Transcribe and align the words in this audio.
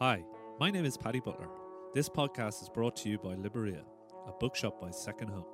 Hi, 0.00 0.24
my 0.58 0.72
name 0.72 0.84
is 0.84 0.96
Paddy 0.96 1.20
Butler. 1.20 1.46
This 1.94 2.08
podcast 2.08 2.60
is 2.60 2.68
brought 2.68 2.96
to 2.96 3.08
you 3.08 3.16
by 3.16 3.36
Libreria, 3.36 3.84
a 4.26 4.32
bookshop 4.40 4.80
by 4.80 4.90
Second 4.90 5.28
Home. 5.28 5.44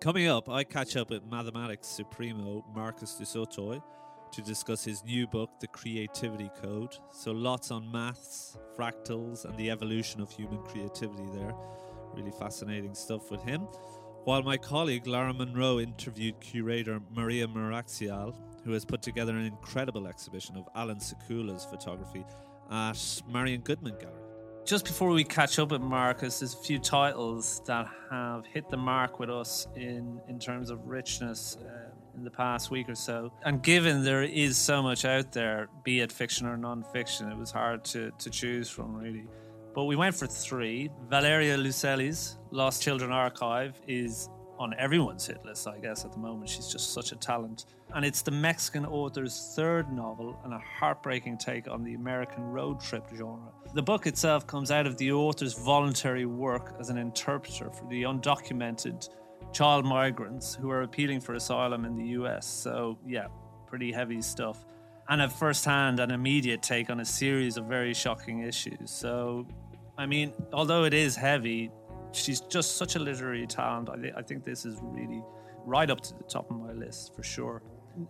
Coming 0.00 0.28
up, 0.28 0.48
I 0.48 0.64
catch 0.64 0.96
up 0.96 1.10
with 1.10 1.26
mathematics 1.30 1.86
supremo 1.86 2.64
Marcus 2.74 3.12
du 3.16 3.24
Sautoy 3.24 3.82
to 4.32 4.40
discuss 4.40 4.82
his 4.82 5.04
new 5.04 5.26
book, 5.26 5.50
The 5.60 5.66
Creativity 5.66 6.50
Code. 6.58 6.96
So, 7.12 7.32
lots 7.32 7.70
on 7.70 7.92
maths, 7.92 8.56
fractals, 8.78 9.44
and 9.44 9.54
the 9.58 9.70
evolution 9.70 10.22
of 10.22 10.30
human 10.30 10.62
creativity 10.62 11.28
there. 11.34 11.52
Really 12.14 12.32
fascinating 12.32 12.94
stuff 12.94 13.30
with 13.30 13.42
him. 13.42 13.68
While 14.24 14.42
my 14.42 14.56
colleague 14.56 15.06
Lara 15.06 15.34
Monro 15.34 15.80
interviewed 15.80 16.40
curator 16.40 16.98
Marie 17.14 17.46
Muracciole, 17.46 18.34
who 18.64 18.72
has 18.72 18.86
put 18.86 19.02
together 19.02 19.36
an 19.36 19.44
incredible 19.44 20.06
exhibition 20.06 20.56
of 20.56 20.66
Allan 20.74 20.96
Sekula's 20.96 21.66
photography 21.66 22.24
at 22.70 23.22
Marian 23.28 23.60
Goodman 23.60 23.94
Gallery. 23.98 24.12
Just 24.64 24.84
before 24.84 25.10
we 25.10 25.22
catch 25.22 25.60
up 25.60 25.70
with 25.70 25.80
Marcus, 25.80 26.40
there's 26.40 26.54
a 26.54 26.58
few 26.58 26.80
titles 26.80 27.62
that 27.66 27.86
have 28.10 28.44
hit 28.46 28.68
the 28.68 28.76
mark 28.76 29.20
with 29.20 29.30
us 29.30 29.68
in, 29.76 30.20
in 30.28 30.40
terms 30.40 30.70
of 30.70 30.88
richness 30.88 31.56
uh, 31.60 31.90
in 32.16 32.24
the 32.24 32.30
past 32.30 32.70
week 32.70 32.88
or 32.88 32.96
so. 32.96 33.32
And 33.44 33.62
given 33.62 34.02
there 34.02 34.24
is 34.24 34.58
so 34.58 34.82
much 34.82 35.04
out 35.04 35.30
there, 35.30 35.68
be 35.84 36.00
it 36.00 36.10
fiction 36.10 36.48
or 36.48 36.56
non 36.56 36.82
fiction, 36.92 37.30
it 37.30 37.38
was 37.38 37.52
hard 37.52 37.84
to, 37.86 38.10
to 38.18 38.28
choose 38.28 38.68
from, 38.68 38.96
really. 38.96 39.26
But 39.72 39.84
we 39.84 39.94
went 39.94 40.16
for 40.16 40.26
three. 40.26 40.90
Valeria 41.08 41.56
Luiselli's 41.56 42.38
Lost 42.50 42.82
Children 42.82 43.12
Archive 43.12 43.80
is 43.86 44.30
on 44.58 44.74
everyone's 44.78 45.26
hit 45.26 45.44
list, 45.44 45.66
I 45.66 45.78
guess, 45.78 46.04
at 46.04 46.12
the 46.12 46.18
moment. 46.18 46.48
She's 46.48 46.68
just 46.68 46.92
such 46.92 47.12
a 47.12 47.16
talent. 47.16 47.66
And 47.94 48.04
it's 48.04 48.22
the 48.22 48.30
Mexican 48.30 48.84
author's 48.86 49.52
third 49.54 49.92
novel 49.92 50.38
and 50.44 50.52
a 50.52 50.58
heartbreaking 50.58 51.38
take 51.38 51.68
on 51.68 51.84
the 51.84 51.94
American 51.94 52.44
road 52.44 52.80
trip 52.80 53.04
genre. 53.14 53.52
The 53.74 53.82
book 53.82 54.06
itself 54.06 54.46
comes 54.46 54.70
out 54.70 54.86
of 54.86 54.96
the 54.96 55.12
author's 55.12 55.54
voluntary 55.54 56.26
work 56.26 56.74
as 56.80 56.88
an 56.88 56.98
interpreter 56.98 57.70
for 57.70 57.86
the 57.88 58.02
undocumented 58.02 59.08
child 59.52 59.84
migrants 59.84 60.54
who 60.54 60.70
are 60.70 60.82
appealing 60.82 61.20
for 61.20 61.34
asylum 61.34 61.84
in 61.84 61.96
the 61.96 62.06
US. 62.20 62.46
So, 62.46 62.98
yeah, 63.06 63.28
pretty 63.66 63.92
heavy 63.92 64.20
stuff. 64.22 64.64
And 65.08 65.22
a 65.22 65.28
first 65.28 65.64
hand 65.64 66.00
and 66.00 66.10
immediate 66.10 66.62
take 66.62 66.90
on 66.90 67.00
a 67.00 67.04
series 67.04 67.56
of 67.56 67.66
very 67.66 67.94
shocking 67.94 68.40
issues. 68.40 68.90
So, 68.90 69.46
I 69.96 70.06
mean, 70.06 70.32
although 70.52 70.84
it 70.84 70.92
is 70.92 71.14
heavy, 71.16 71.70
she's 72.12 72.40
just 72.40 72.76
such 72.76 72.96
a 72.96 72.98
literary 72.98 73.46
talent. 73.46 73.88
I, 73.88 73.96
th- 73.96 74.14
I 74.16 74.22
think 74.22 74.44
this 74.44 74.64
is 74.64 74.78
really 74.82 75.22
right 75.64 75.90
up 75.90 76.00
to 76.00 76.14
the 76.16 76.24
top 76.24 76.50
of 76.50 76.56
my 76.58 76.72
list 76.72 77.14
for 77.14 77.22
sure. 77.22 77.62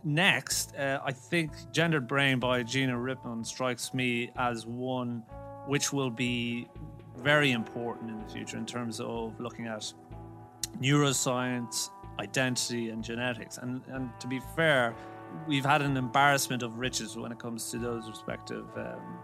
Next, 0.02 0.74
uh, 0.76 1.00
I 1.04 1.12
think 1.12 1.52
Gendered 1.72 2.08
Brain 2.08 2.38
by 2.40 2.62
Gina 2.62 2.98
Rippon 2.98 3.44
strikes 3.44 3.94
me 3.94 4.30
as 4.36 4.66
one 4.66 5.22
which 5.66 5.92
will 5.92 6.10
be 6.10 6.68
very 7.16 7.52
important 7.52 8.10
in 8.10 8.18
the 8.18 8.28
future 8.28 8.56
in 8.56 8.66
terms 8.66 9.00
of 9.00 9.38
looking 9.40 9.66
at 9.66 9.92
neuroscience, 10.80 11.90
identity, 12.20 12.90
and 12.90 13.02
genetics. 13.02 13.58
And, 13.58 13.80
and 13.88 14.10
to 14.20 14.26
be 14.26 14.40
fair, 14.54 14.94
we've 15.46 15.64
had 15.64 15.82
an 15.82 15.96
embarrassment 15.96 16.62
of 16.62 16.78
riches 16.78 17.16
when 17.16 17.32
it 17.32 17.38
comes 17.38 17.70
to 17.70 17.78
those 17.78 18.08
respective 18.08 18.66
um, 18.76 19.18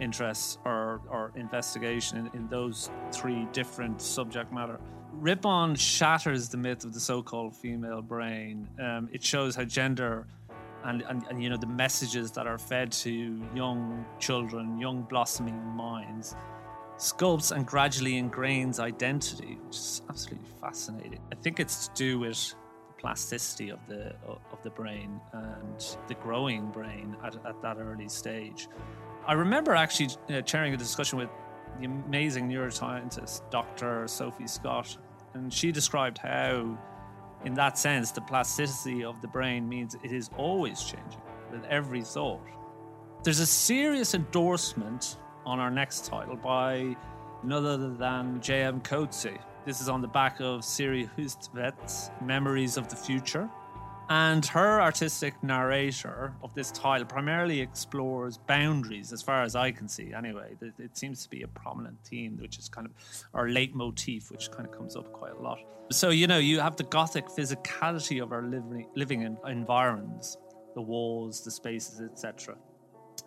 interests 0.00 0.58
or, 0.64 1.00
or 1.08 1.32
investigation 1.36 2.18
in, 2.18 2.30
in, 2.34 2.48
those 2.48 2.90
three 3.12 3.46
different 3.52 4.00
subject 4.00 4.52
matter. 4.52 4.78
Rippon 5.12 5.76
shatters 5.76 6.48
the 6.48 6.56
myth 6.56 6.84
of 6.84 6.92
the 6.92 7.00
so-called 7.00 7.54
female 7.54 8.02
brain. 8.02 8.68
Um, 8.80 9.08
it 9.12 9.22
shows 9.22 9.54
how 9.54 9.64
gender 9.64 10.26
and, 10.84 11.02
and, 11.08 11.24
and 11.28 11.42
you 11.42 11.48
know 11.48 11.56
the 11.56 11.66
messages 11.66 12.30
that 12.32 12.46
are 12.46 12.58
fed 12.58 12.92
to 12.92 13.42
young 13.54 14.04
children, 14.18 14.78
young 14.78 15.02
blossoming 15.02 15.58
minds, 15.58 16.36
sculpts 16.98 17.52
and 17.52 17.66
gradually 17.66 18.20
ingrains 18.20 18.78
identity, 18.78 19.58
which 19.66 19.76
is 19.76 20.02
absolutely 20.08 20.48
fascinating. 20.60 21.20
I 21.32 21.34
think 21.36 21.58
it's 21.60 21.88
to 21.88 21.94
do 21.94 22.18
with 22.18 22.54
the 22.88 23.00
plasticity 23.00 23.70
of 23.70 23.78
the 23.88 24.14
of 24.26 24.62
the 24.62 24.70
brain 24.70 25.20
and 25.32 25.96
the 26.06 26.14
growing 26.14 26.70
brain 26.70 27.16
at, 27.24 27.34
at 27.46 27.60
that 27.62 27.78
early 27.78 28.08
stage. 28.08 28.68
I 29.26 29.32
remember 29.32 29.74
actually 29.74 30.10
uh, 30.28 30.42
chairing 30.42 30.74
a 30.74 30.76
discussion 30.76 31.18
with 31.18 31.30
the 31.78 31.86
amazing 31.86 32.46
neuroscientist, 32.48 33.50
Dr. 33.50 34.06
Sophie 34.06 34.46
Scott, 34.46 34.96
and 35.32 35.52
she 35.52 35.72
described 35.72 36.18
how, 36.18 36.78
in 37.44 37.54
that 37.54 37.78
sense, 37.78 38.10
the 38.10 38.20
plasticity 38.20 39.02
of 39.02 39.22
the 39.22 39.28
brain 39.28 39.66
means 39.66 39.96
it 40.04 40.12
is 40.12 40.28
always 40.36 40.82
changing 40.82 41.22
with 41.50 41.64
every 41.64 42.02
thought. 42.02 42.42
There's 43.22 43.40
a 43.40 43.46
serious 43.46 44.14
endorsement 44.14 45.16
on 45.46 45.58
our 45.58 45.70
next 45.70 46.04
title 46.04 46.36
by 46.36 46.94
none 47.42 47.64
other 47.64 47.94
than 47.94 48.42
J.M. 48.42 48.82
Coetzee. 48.82 49.38
This 49.64 49.80
is 49.80 49.88
on 49.88 50.02
the 50.02 50.08
back 50.08 50.40
of 50.40 50.62
Siri 50.62 51.08
Hustvedt's 51.16 52.10
Memories 52.20 52.76
of 52.76 52.88
the 52.88 52.96
Future. 52.96 53.48
And 54.10 54.44
her 54.46 54.82
artistic 54.82 55.42
narrator 55.42 56.34
of 56.42 56.54
this 56.54 56.70
title 56.70 57.06
primarily 57.06 57.60
explores 57.60 58.36
boundaries, 58.36 59.12
as 59.12 59.22
far 59.22 59.42
as 59.42 59.56
I 59.56 59.70
can 59.70 59.88
see. 59.88 60.12
Anyway, 60.12 60.56
it 60.78 60.96
seems 60.96 61.22
to 61.22 61.30
be 61.30 61.42
a 61.42 61.48
prominent 61.48 61.96
theme, 62.04 62.36
which 62.38 62.58
is 62.58 62.68
kind 62.68 62.86
of 62.86 62.92
our 63.32 63.48
leitmotif, 63.48 64.30
which 64.30 64.50
kind 64.50 64.68
of 64.68 64.76
comes 64.76 64.94
up 64.94 65.10
quite 65.12 65.32
a 65.32 65.40
lot. 65.40 65.58
So 65.90 66.10
you 66.10 66.26
know, 66.26 66.38
you 66.38 66.60
have 66.60 66.76
the 66.76 66.84
gothic 66.84 67.28
physicality 67.28 68.22
of 68.22 68.32
our 68.32 68.42
living 68.42 68.86
living 68.94 69.38
environs, 69.46 70.36
the 70.74 70.82
walls, 70.82 71.42
the 71.42 71.50
spaces, 71.50 72.00
etc., 72.00 72.56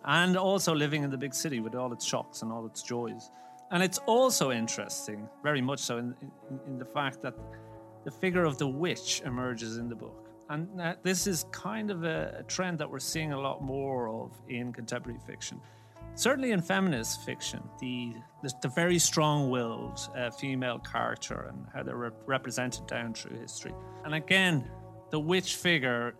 and 0.04 0.36
also 0.36 0.74
living 0.74 1.02
in 1.02 1.10
the 1.10 1.18
big 1.18 1.34
city 1.34 1.58
with 1.60 1.74
all 1.74 1.92
its 1.92 2.04
shocks 2.04 2.42
and 2.42 2.52
all 2.52 2.66
its 2.66 2.82
joys. 2.82 3.30
And 3.70 3.82
it's 3.82 3.98
also 4.06 4.50
interesting, 4.50 5.28
very 5.42 5.60
much 5.60 5.80
so, 5.80 5.98
in, 5.98 6.14
in, 6.22 6.60
in 6.66 6.78
the 6.78 6.84
fact 6.84 7.20
that 7.22 7.34
the 8.04 8.10
figure 8.10 8.44
of 8.44 8.58
the 8.58 8.68
witch 8.68 9.22
emerges 9.24 9.76
in 9.76 9.88
the 9.88 9.96
book 9.96 10.27
and 10.50 10.80
uh, 10.80 10.94
this 11.02 11.26
is 11.26 11.44
kind 11.50 11.90
of 11.90 12.04
a, 12.04 12.44
trend 12.48 12.78
that 12.78 12.90
we're 12.90 12.98
seeing 12.98 13.32
a 13.32 13.40
lot 13.40 13.62
more 13.62 14.08
of 14.08 14.32
in 14.48 14.72
contemporary 14.72 15.20
fiction. 15.26 15.60
Certainly 16.14 16.52
in 16.52 16.62
feminist 16.62 17.24
fiction, 17.24 17.62
the, 17.80 18.14
the, 18.42 18.50
the 18.62 18.68
very 18.68 18.98
strong 18.98 19.50
willed 19.50 20.00
uh, 20.16 20.30
female 20.30 20.78
character 20.78 21.48
and 21.48 21.66
how 21.72 21.82
they're 21.82 21.96
re- 21.96 22.10
represented 22.26 22.86
down 22.86 23.14
through 23.14 23.38
history. 23.38 23.72
And 24.04 24.14
again, 24.14 24.68
the 25.10 25.20
witch 25.20 25.56
figure, 25.56 26.14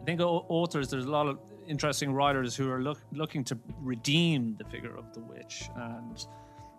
I 0.00 0.04
think 0.04 0.20
authors, 0.20 0.88
there's 0.88 1.04
a 1.04 1.10
lot 1.10 1.28
of 1.28 1.38
interesting 1.68 2.12
writers 2.12 2.56
who 2.56 2.70
are 2.70 2.80
look, 2.80 3.00
looking 3.12 3.44
to 3.44 3.58
redeem 3.80 4.56
the 4.56 4.64
figure 4.64 4.96
of 4.96 5.12
the 5.12 5.20
witch. 5.20 5.68
And, 5.76 6.26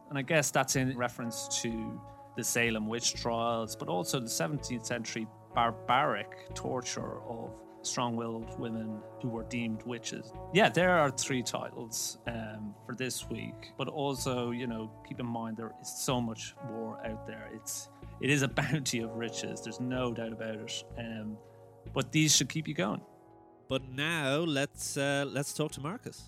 and 0.10 0.18
I 0.18 0.24
guess 0.24 0.52
that's 0.52 0.76
in 0.76 0.98
reference 0.98 1.48
to 1.62 2.02
the 2.36 2.44
Salem 2.44 2.88
witch 2.88 3.14
trials, 3.14 3.76
but 3.76 3.88
also 3.88 4.20
the 4.20 4.26
17th 4.26 4.86
century 4.86 5.28
barbaric 5.58 6.54
torture 6.54 7.20
of 7.28 7.50
strong-willed 7.82 8.60
women 8.60 9.00
who 9.24 9.28
were 9.28 9.44
deemed 9.46 9.82
witches. 9.88 10.32
Yeah, 10.54 10.70
there 10.70 11.00
are 11.00 11.10
three 11.10 11.42
titles 11.42 12.20
um, 12.28 12.76
for 12.86 12.94
this 12.94 13.28
week, 13.28 13.74
but 13.76 13.88
also, 13.88 14.52
you 14.52 14.68
know, 14.68 14.92
keep 15.08 15.20
in 15.20 15.26
mind 15.26 15.58
there 15.58 15.72
is 15.82 15.92
so 15.98 16.22
much 16.22 16.54
more 16.70 17.04
out 17.08 17.26
there. 17.26 17.50
It's 17.56 17.90
it 18.22 18.30
is 18.30 18.44
a 18.44 18.48
bounty 18.62 19.00
of 19.00 19.16
riches. 19.16 19.64
There's 19.64 19.80
no 19.80 20.14
doubt 20.14 20.32
about 20.32 20.58
it. 20.58 20.84
Um, 21.00 21.38
but 21.92 22.12
these 22.12 22.36
should 22.36 22.50
keep 22.50 22.68
you 22.68 22.76
going. 22.76 23.02
But 23.68 23.82
now 23.90 24.36
let's 24.38 24.96
uh, 24.96 25.26
let's 25.28 25.56
talk 25.56 25.72
to 25.72 25.82
Marcus. 25.82 26.22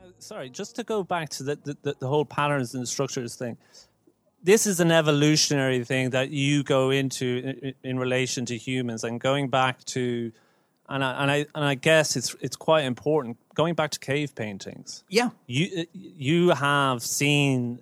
Uh, 0.00 0.10
sorry, 0.18 0.48
just 0.48 0.76
to 0.76 0.84
go 0.84 1.02
back 1.02 1.28
to 1.30 1.42
the, 1.42 1.56
the, 1.82 1.96
the 1.98 2.06
whole 2.06 2.24
patterns 2.24 2.76
and 2.76 2.86
structures 2.86 3.34
thing 3.34 3.56
this 4.44 4.66
is 4.66 4.78
an 4.78 4.92
evolutionary 4.92 5.82
thing 5.84 6.10
that 6.10 6.30
you 6.30 6.62
go 6.62 6.90
into 6.90 7.56
in, 7.62 7.74
in 7.82 7.98
relation 7.98 8.44
to 8.46 8.56
humans 8.56 9.02
and 9.02 9.20
going 9.20 9.48
back 9.48 9.82
to 9.84 10.30
and 10.86 11.02
I, 11.02 11.22
and 11.22 11.30
I 11.30 11.36
and 11.54 11.64
I 11.64 11.74
guess 11.74 12.14
it's 12.14 12.36
it's 12.40 12.56
quite 12.56 12.84
important 12.84 13.38
going 13.54 13.74
back 13.74 13.90
to 13.92 13.98
cave 13.98 14.34
paintings. 14.34 15.02
Yeah, 15.08 15.30
you 15.46 15.70
uh, 15.78 15.82
you 15.94 16.50
have 16.50 17.02
seen 17.02 17.78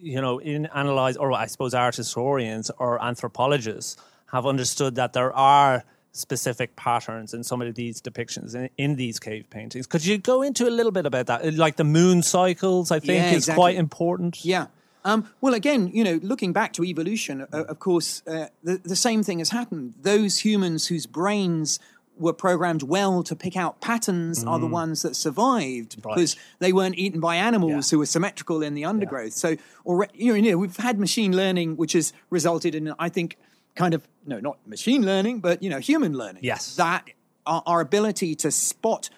you 0.00 0.20
know 0.20 0.38
in 0.38 0.66
analyze 0.66 1.16
or 1.16 1.32
I 1.32 1.46
suppose 1.46 1.74
art 1.74 1.94
historians 1.94 2.70
or 2.78 3.02
anthropologists 3.02 3.96
have 4.32 4.46
understood 4.46 4.96
that 4.96 5.12
there 5.12 5.32
are 5.32 5.84
specific 6.12 6.74
patterns 6.74 7.34
in 7.34 7.44
some 7.44 7.62
of 7.62 7.72
these 7.76 8.02
depictions 8.02 8.56
in, 8.56 8.68
in, 8.76 8.96
these 8.96 9.20
cave 9.20 9.48
paintings. 9.48 9.86
Could 9.86 10.04
you 10.04 10.18
go 10.18 10.42
into 10.42 10.66
a 10.66 10.70
little 10.70 10.90
bit 10.90 11.06
about 11.06 11.26
that? 11.26 11.54
Like 11.54 11.76
the 11.76 11.84
moon 11.84 12.22
cycles, 12.22 12.90
I 12.90 12.98
think 12.98 13.22
yeah, 13.22 13.30
is 13.30 13.36
exactly. 13.36 13.60
quite 13.60 13.76
important. 13.76 14.44
Yeah. 14.44 14.66
Um, 15.04 15.28
well, 15.40 15.54
again, 15.54 15.90
you 15.92 16.04
know, 16.04 16.20
looking 16.22 16.52
back 16.52 16.72
to 16.74 16.84
evolution, 16.84 17.46
uh, 17.52 17.64
of 17.64 17.78
course, 17.78 18.22
uh, 18.26 18.48
the, 18.62 18.76
the 18.78 18.96
same 18.96 19.22
thing 19.22 19.38
has 19.38 19.50
happened. 19.50 19.94
Those 20.02 20.38
humans 20.38 20.88
whose 20.88 21.06
brains 21.06 21.78
were 22.18 22.32
programmed 22.34 22.82
well 22.82 23.22
to 23.22 23.34
pick 23.34 23.56
out 23.56 23.80
patterns 23.80 24.44
mm. 24.44 24.48
are 24.48 24.58
the 24.58 24.66
mm. 24.66 24.72
ones 24.72 25.02
that 25.02 25.16
survived 25.16 25.96
right. 26.04 26.14
because 26.14 26.36
they 26.58 26.72
weren't 26.72 26.98
eaten 26.98 27.18
by 27.18 27.36
animals 27.36 27.90
yeah. 27.90 27.96
who 27.96 27.98
were 27.98 28.06
symmetrical 28.06 28.62
in 28.62 28.74
the 28.74 28.84
undergrowth. 28.84 29.32
Yeah. 29.32 29.56
So, 29.56 29.56
already, 29.86 30.12
you 30.22 30.42
know, 30.42 30.58
we've 30.58 30.76
had 30.76 31.00
machine 31.00 31.34
learning, 31.34 31.76
which 31.76 31.94
has 31.94 32.12
resulted 32.28 32.74
in, 32.74 32.94
I 32.98 33.08
think, 33.08 33.38
kind 33.74 33.94
of 33.94 34.06
no, 34.26 34.38
not 34.38 34.58
machine 34.66 35.04
learning, 35.04 35.40
but 35.40 35.62
you 35.62 35.70
know, 35.70 35.78
human 35.78 36.12
learning. 36.12 36.42
Yes, 36.44 36.76
that 36.76 37.08
our, 37.46 37.62
our 37.66 37.80
ability 37.80 38.34
to 38.36 38.50
spot 38.50 39.08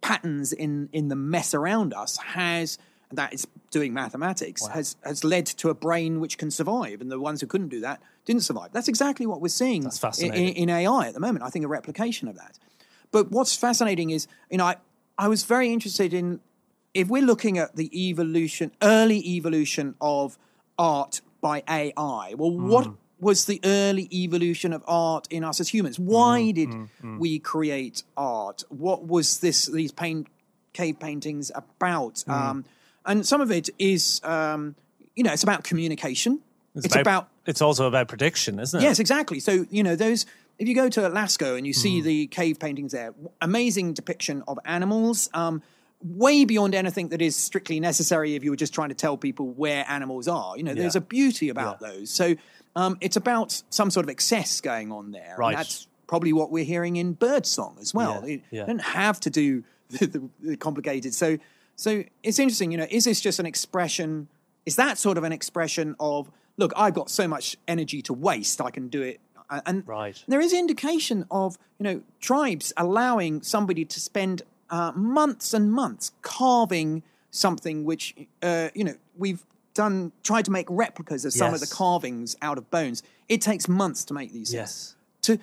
patterns 0.00 0.52
in 0.52 0.88
in 0.92 1.08
the 1.08 1.16
mess 1.16 1.54
around 1.54 1.94
us 1.94 2.16
has 2.16 2.78
that 3.12 3.34
is 3.34 3.46
doing 3.70 3.92
mathematics 3.92 4.66
has 4.68 4.96
has 5.04 5.24
led 5.24 5.46
to 5.46 5.70
a 5.70 5.74
brain 5.74 6.20
which 6.20 6.38
can 6.38 6.50
survive, 6.50 7.00
and 7.00 7.10
the 7.10 7.20
ones 7.20 7.40
who 7.40 7.46
couldn't 7.46 7.68
do 7.68 7.80
that 7.80 8.00
didn't 8.24 8.42
survive. 8.42 8.70
That's 8.72 8.88
exactly 8.88 9.26
what 9.26 9.40
we're 9.40 9.48
seeing 9.48 9.84
in, 10.20 10.32
in, 10.32 10.70
AI 10.70 11.08
at 11.08 11.14
the 11.14 11.20
moment. 11.20 11.44
I 11.44 11.48
think 11.48 11.64
a 11.64 11.68
replication 11.68 12.28
of 12.28 12.36
that. 12.36 12.58
But 13.10 13.30
what's 13.30 13.56
fascinating 13.56 14.10
is, 14.10 14.26
you 14.50 14.58
know, 14.58 14.66
I, 14.66 14.76
I 15.18 15.28
was 15.28 15.44
very 15.44 15.72
interested 15.72 16.14
in 16.14 16.40
if 16.94 17.08
we're 17.08 17.22
looking 17.22 17.58
at 17.58 17.76
the 17.76 18.08
evolution, 18.08 18.72
early 18.82 19.18
evolution 19.36 19.94
of 20.00 20.38
art 20.78 21.20
by 21.40 21.62
AI. 21.68 22.34
Well, 22.36 22.50
hmm. 22.50 22.68
what 22.68 22.88
was 23.20 23.44
the 23.44 23.60
early 23.64 24.08
evolution 24.12 24.72
of 24.72 24.82
art 24.86 25.26
in 25.30 25.44
us 25.44 25.60
as 25.60 25.68
humans? 25.68 25.98
Why 25.98 26.42
hmm, 26.42 26.52
did 26.52 26.68
hmm, 27.00 27.18
we 27.18 27.38
create 27.38 28.02
art? 28.16 28.64
What 28.68 29.06
was 29.06 29.40
this? 29.40 29.66
These 29.66 29.92
paint, 29.92 30.28
cave 30.72 30.98
paintings 30.98 31.50
about? 31.54 32.24
Um, 32.28 32.64
and 33.06 33.26
some 33.26 33.40
of 33.40 33.50
it 33.50 33.68
is, 33.78 34.20
um, 34.24 34.74
you 35.16 35.22
know, 35.24 35.32
it's 35.32 35.42
about 35.42 35.64
communication. 35.64 36.40
It's, 36.74 36.94
about 36.96 37.28
It's 37.46 37.60
also 37.60 37.86
about 37.86 38.08
prediction, 38.08 38.58
isn't 38.58 38.80
it? 38.80 38.82
Yes, 38.82 38.98
exactly. 38.98 39.40
So 39.40 39.66
you 39.70 39.82
know 39.82 39.94
those. 39.96 40.24
If 40.58 40.68
you 40.68 40.74
go 40.74 40.88
to 40.88 41.00
Lascaux 41.00 41.56
and 41.58 41.66
you 41.66 41.72
see 41.72 42.00
Mm. 42.00 42.04
the 42.04 42.26
cave 42.28 42.58
paintings 42.58 42.92
there, 42.92 43.12
amazing 43.40 43.94
depiction 43.94 44.42
of 44.48 44.58
animals. 44.64 45.28
Um, 45.34 45.62
way 46.04 46.44
beyond 46.44 46.74
anything 46.74 47.10
that 47.10 47.22
is 47.22 47.36
strictly 47.36 47.78
necessary 47.78 48.34
if 48.34 48.42
you 48.42 48.50
were 48.50 48.56
just 48.56 48.74
trying 48.74 48.88
to 48.88 48.94
tell 48.94 49.16
people 49.16 49.46
where 49.50 49.84
animals 49.88 50.26
are. 50.26 50.56
You 50.56 50.64
know, 50.64 50.74
there's 50.74 50.96
a 50.96 51.00
beauty 51.00 51.48
about 51.48 51.78
those. 51.78 52.10
So 52.10 52.34
um, 52.74 52.98
it's 53.00 53.14
about 53.16 53.62
some 53.70 53.88
sort 53.88 54.04
of 54.04 54.10
excess 54.10 54.60
going 54.60 54.90
on 54.90 55.12
there. 55.12 55.30
and 55.30 55.38
Right. 55.38 55.56
that's 55.56 55.86
probably 56.08 56.32
what 56.32 56.50
we're 56.50 56.64
hearing 56.64 56.96
in 56.96 57.12
birdsong 57.12 57.76
as 57.80 57.94
well. 57.94 58.20
Yeah, 58.22 58.32
You 58.34 58.40
yeah. 58.50 58.64
don't 58.64 58.80
have 58.82 59.20
to 59.20 59.30
do 59.30 59.62
the, 59.90 60.06
the, 60.14 60.28
the 60.40 60.56
complicated. 60.56 61.14
So, 61.14 61.38
so 61.76 62.04
it's 62.22 62.38
interesting. 62.38 62.70
You 62.72 62.78
know, 62.78 62.86
is 62.90 63.04
this 63.04 63.20
just 63.20 63.38
an 63.38 63.46
expression? 63.46 64.28
Is 64.66 64.76
that 64.76 64.98
sort 64.98 65.18
of 65.18 65.24
an 65.24 65.32
expression 65.32 65.96
of 65.98 66.30
look? 66.56 66.72
I've 66.76 66.94
got 66.94 67.10
so 67.10 67.26
much 67.26 67.56
energy 67.66 68.02
to 68.02 68.12
waste. 68.12 68.60
I 68.60 68.70
can 68.70 68.88
do 68.88 69.02
it. 69.02 69.20
And 69.66 69.86
Right. 69.86 70.22
there 70.28 70.40
is 70.40 70.52
indication 70.54 71.26
of 71.30 71.58
you 71.78 71.84
know 71.84 72.02
tribes 72.20 72.72
allowing 72.76 73.42
somebody 73.42 73.84
to 73.84 74.00
spend 74.00 74.42
uh, 74.70 74.92
months 74.94 75.52
and 75.52 75.70
months 75.70 76.12
carving 76.22 77.02
something 77.30 77.84
which 77.84 78.14
uh, 78.42 78.68
you 78.74 78.84
know 78.84 78.94
we've 79.18 79.44
done 79.74 80.12
tried 80.22 80.44
to 80.46 80.50
make 80.50 80.66
replicas 80.70 81.24
of 81.24 81.32
some 81.32 81.52
of 81.52 81.60
the 81.60 81.66
carvings 81.66 82.36
out 82.40 82.56
of 82.58 82.70
bones. 82.70 83.02
It 83.28 83.40
takes 83.42 83.68
months 83.68 84.04
to 84.06 84.14
make 84.14 84.32
these 84.32 84.50
things 84.50 84.54
Yes. 84.54 84.94
to 85.22 85.38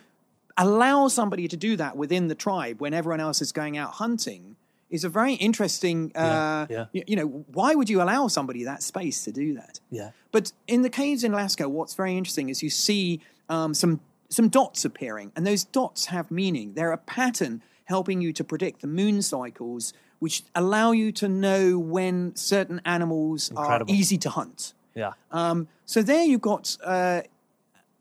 allow 0.57 1.07
somebody 1.07 1.47
to 1.47 1.57
do 1.57 1.75
that 1.77 1.95
within 1.95 2.27
the 2.27 2.35
tribe 2.35 2.79
when 2.81 2.93
everyone 2.93 3.19
else 3.19 3.41
is 3.41 3.51
going 3.51 3.77
out 3.77 3.93
hunting 3.93 4.55
is 4.89 5.03
a 5.03 5.09
very 5.09 5.33
interesting. 5.36 6.12
Uh, 6.15 6.65
yeah. 6.69 6.86
y- 6.94 7.03
You 7.07 7.15
know, 7.15 7.27
why 7.53 7.75
would 7.75 7.89
you 7.89 8.01
allow 8.01 8.27
somebody 8.27 8.63
that 8.63 8.81
space 8.83 9.24
to 9.25 9.31
do 9.31 9.53
that? 9.56 9.80
Yeah. 9.91 10.12
But 10.31 10.51
in 10.68 10.81
the 10.81 10.89
caves 10.89 11.24
in 11.24 11.31
Lascaux, 11.31 11.69
what's 11.69 11.94
very 11.95 12.18
interesting 12.18 12.50
is 12.50 12.62
you 12.63 12.69
see 12.69 13.21
um, 13.50 13.74
some 13.74 14.00
some 14.30 14.47
dots 14.50 14.86
appearing, 14.86 15.31
and 15.36 15.45
those 15.45 15.63
dots 15.63 16.06
have 16.07 16.30
meaning. 16.30 16.74
They're 16.74 16.91
a 16.91 16.97
pattern 16.97 17.62
helping 17.86 18.21
you 18.21 18.31
to 18.33 18.44
predict 18.44 18.81
the 18.81 18.88
moon 18.88 19.21
cycles, 19.24 19.94
which 20.19 20.44
allow 20.53 20.91
you 20.91 21.12
to 21.13 21.27
know 21.27 21.80
when 21.80 22.36
certain 22.36 22.80
animals 22.86 23.50
Incredible. 23.50 23.91
are 23.91 23.95
easy 23.95 24.18
to 24.19 24.30
hunt. 24.30 24.74
Yeah. 24.94 25.13
Um, 25.31 25.68
so 25.86 26.03
there 26.03 26.24
you've 26.24 26.41
got 26.41 26.77
uh, 26.83 27.21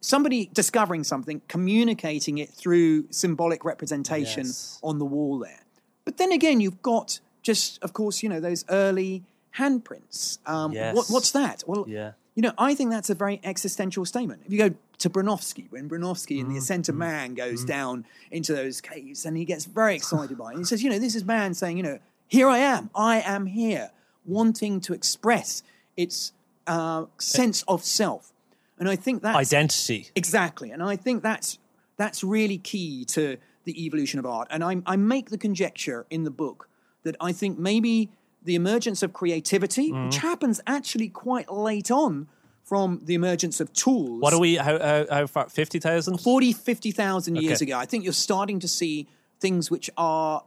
somebody 0.01 0.51
discovering 0.53 1.05
something, 1.05 1.41
communicating 1.49 2.39
it 2.39 2.51
through 2.51 3.07
symbolic 3.11 3.65
representation 3.65 4.45
Yes. 4.47 4.79
on 4.83 4.99
the 4.99 5.05
wall 5.05 5.39
there. 5.39 5.61
But 6.09 6.17
then 6.17 6.33
again, 6.33 6.63
you've 6.63 6.81
got 6.81 7.21
just, 7.43 7.79
of 7.83 7.93
course, 7.93 8.23
you 8.23 8.31
know, 8.31 8.41
those 8.41 8.65
early 8.71 9.25
handprints. 9.59 10.39
Um, 10.47 10.73
what, 10.73 11.09
what's 11.09 11.33
that? 11.33 11.63
Well, 11.67 11.85
Yeah. 11.87 12.13
you 12.35 12.41
know, 12.43 12.53
I 12.57 12.75
think 12.75 12.91
that's 12.91 13.11
a 13.11 13.15
very 13.15 13.41
existential 13.45 14.07
statement. 14.07 14.41
If 14.47 14.51
you 14.51 14.59
go 14.59 14.75
to 15.01 15.11
Bronowski, 15.11 15.71
when 15.71 15.87
Bronowski 15.87 16.39
Mm, 16.39 16.41
in 16.41 16.49
The 16.49 16.57
Ascent 16.57 16.89
of 16.89 16.95
Man 16.95 17.35
goes 17.35 17.63
down 17.63 18.07
into 18.31 18.55
those 18.55 18.81
caves 18.81 19.27
and 19.27 19.37
he 19.37 19.45
gets 19.45 19.67
very 19.67 19.95
excited 20.01 20.39
by 20.39 20.53
it, 20.53 20.57
he 20.57 20.65
says, 20.65 20.83
you 20.83 20.89
know, 20.89 20.99
this 20.99 21.15
is 21.15 21.27
man 21.27 21.53
saying, 21.53 21.77
you 21.77 21.83
know, 21.83 21.99
here 22.27 22.49
I 22.49 22.57
am, 22.57 22.89
I 22.95 23.21
am 23.21 23.45
here, 23.45 23.91
wanting 24.25 24.81
to 24.81 24.95
express 24.95 25.63
its 25.95 26.33
uh, 26.67 27.05
sense 27.19 27.65
of 27.69 27.85
self. 27.85 28.33
And 28.79 28.89
I 28.89 28.97
think 28.97 29.21
that's 29.21 29.37
Identity. 29.37 30.09
Exactly, 30.15 30.71
and 30.71 30.83
I 30.83 30.97
think 30.97 31.23
that's 31.23 31.59
that's 31.99 32.25
really 32.25 32.57
key 32.57 33.05
to 33.07 33.37
the 33.65 33.85
evolution 33.85 34.19
of 34.19 34.27
art. 34.27 34.49
And 34.51 34.63
I, 34.65 34.83
I 34.87 34.97
make 34.97 35.31
the 35.31 35.39
conjecture 35.39 36.07
in 36.11 36.25
the 36.25 36.31
book 36.31 36.69
that 37.03 37.17
I 37.21 37.33
think 37.33 37.59
maybe 37.59 38.11
the 38.43 38.55
emergence 38.55 39.03
of 39.03 39.13
creativity, 39.13 39.91
Mm-hmm. 39.91 40.07
which 40.07 40.17
happens 40.19 40.61
actually 40.67 41.09
quite 41.09 41.51
late 41.53 41.91
on 41.91 42.29
from 42.65 43.01
the 43.05 43.15
emergence 43.15 43.61
of 43.61 43.73
tools. 43.73 44.21
What 44.21 44.33
are 44.35 44.39
we? 44.41 44.57
How 44.57 44.79
how, 44.79 45.07
how 45.11 45.27
far? 45.27 45.49
Fifty 45.49 45.79
thousand. 45.79 46.19
40, 46.19 46.53
50,000 46.53 47.37
years 47.37 47.63
Okay. 47.63 47.71
ago, 47.73 47.79
I 47.79 47.87
think 47.87 48.05
you're 48.05 48.13
starting 48.13 48.59
to 48.61 48.69
see 48.69 49.07
things 49.41 49.71
which 49.71 49.89
are 49.97 50.43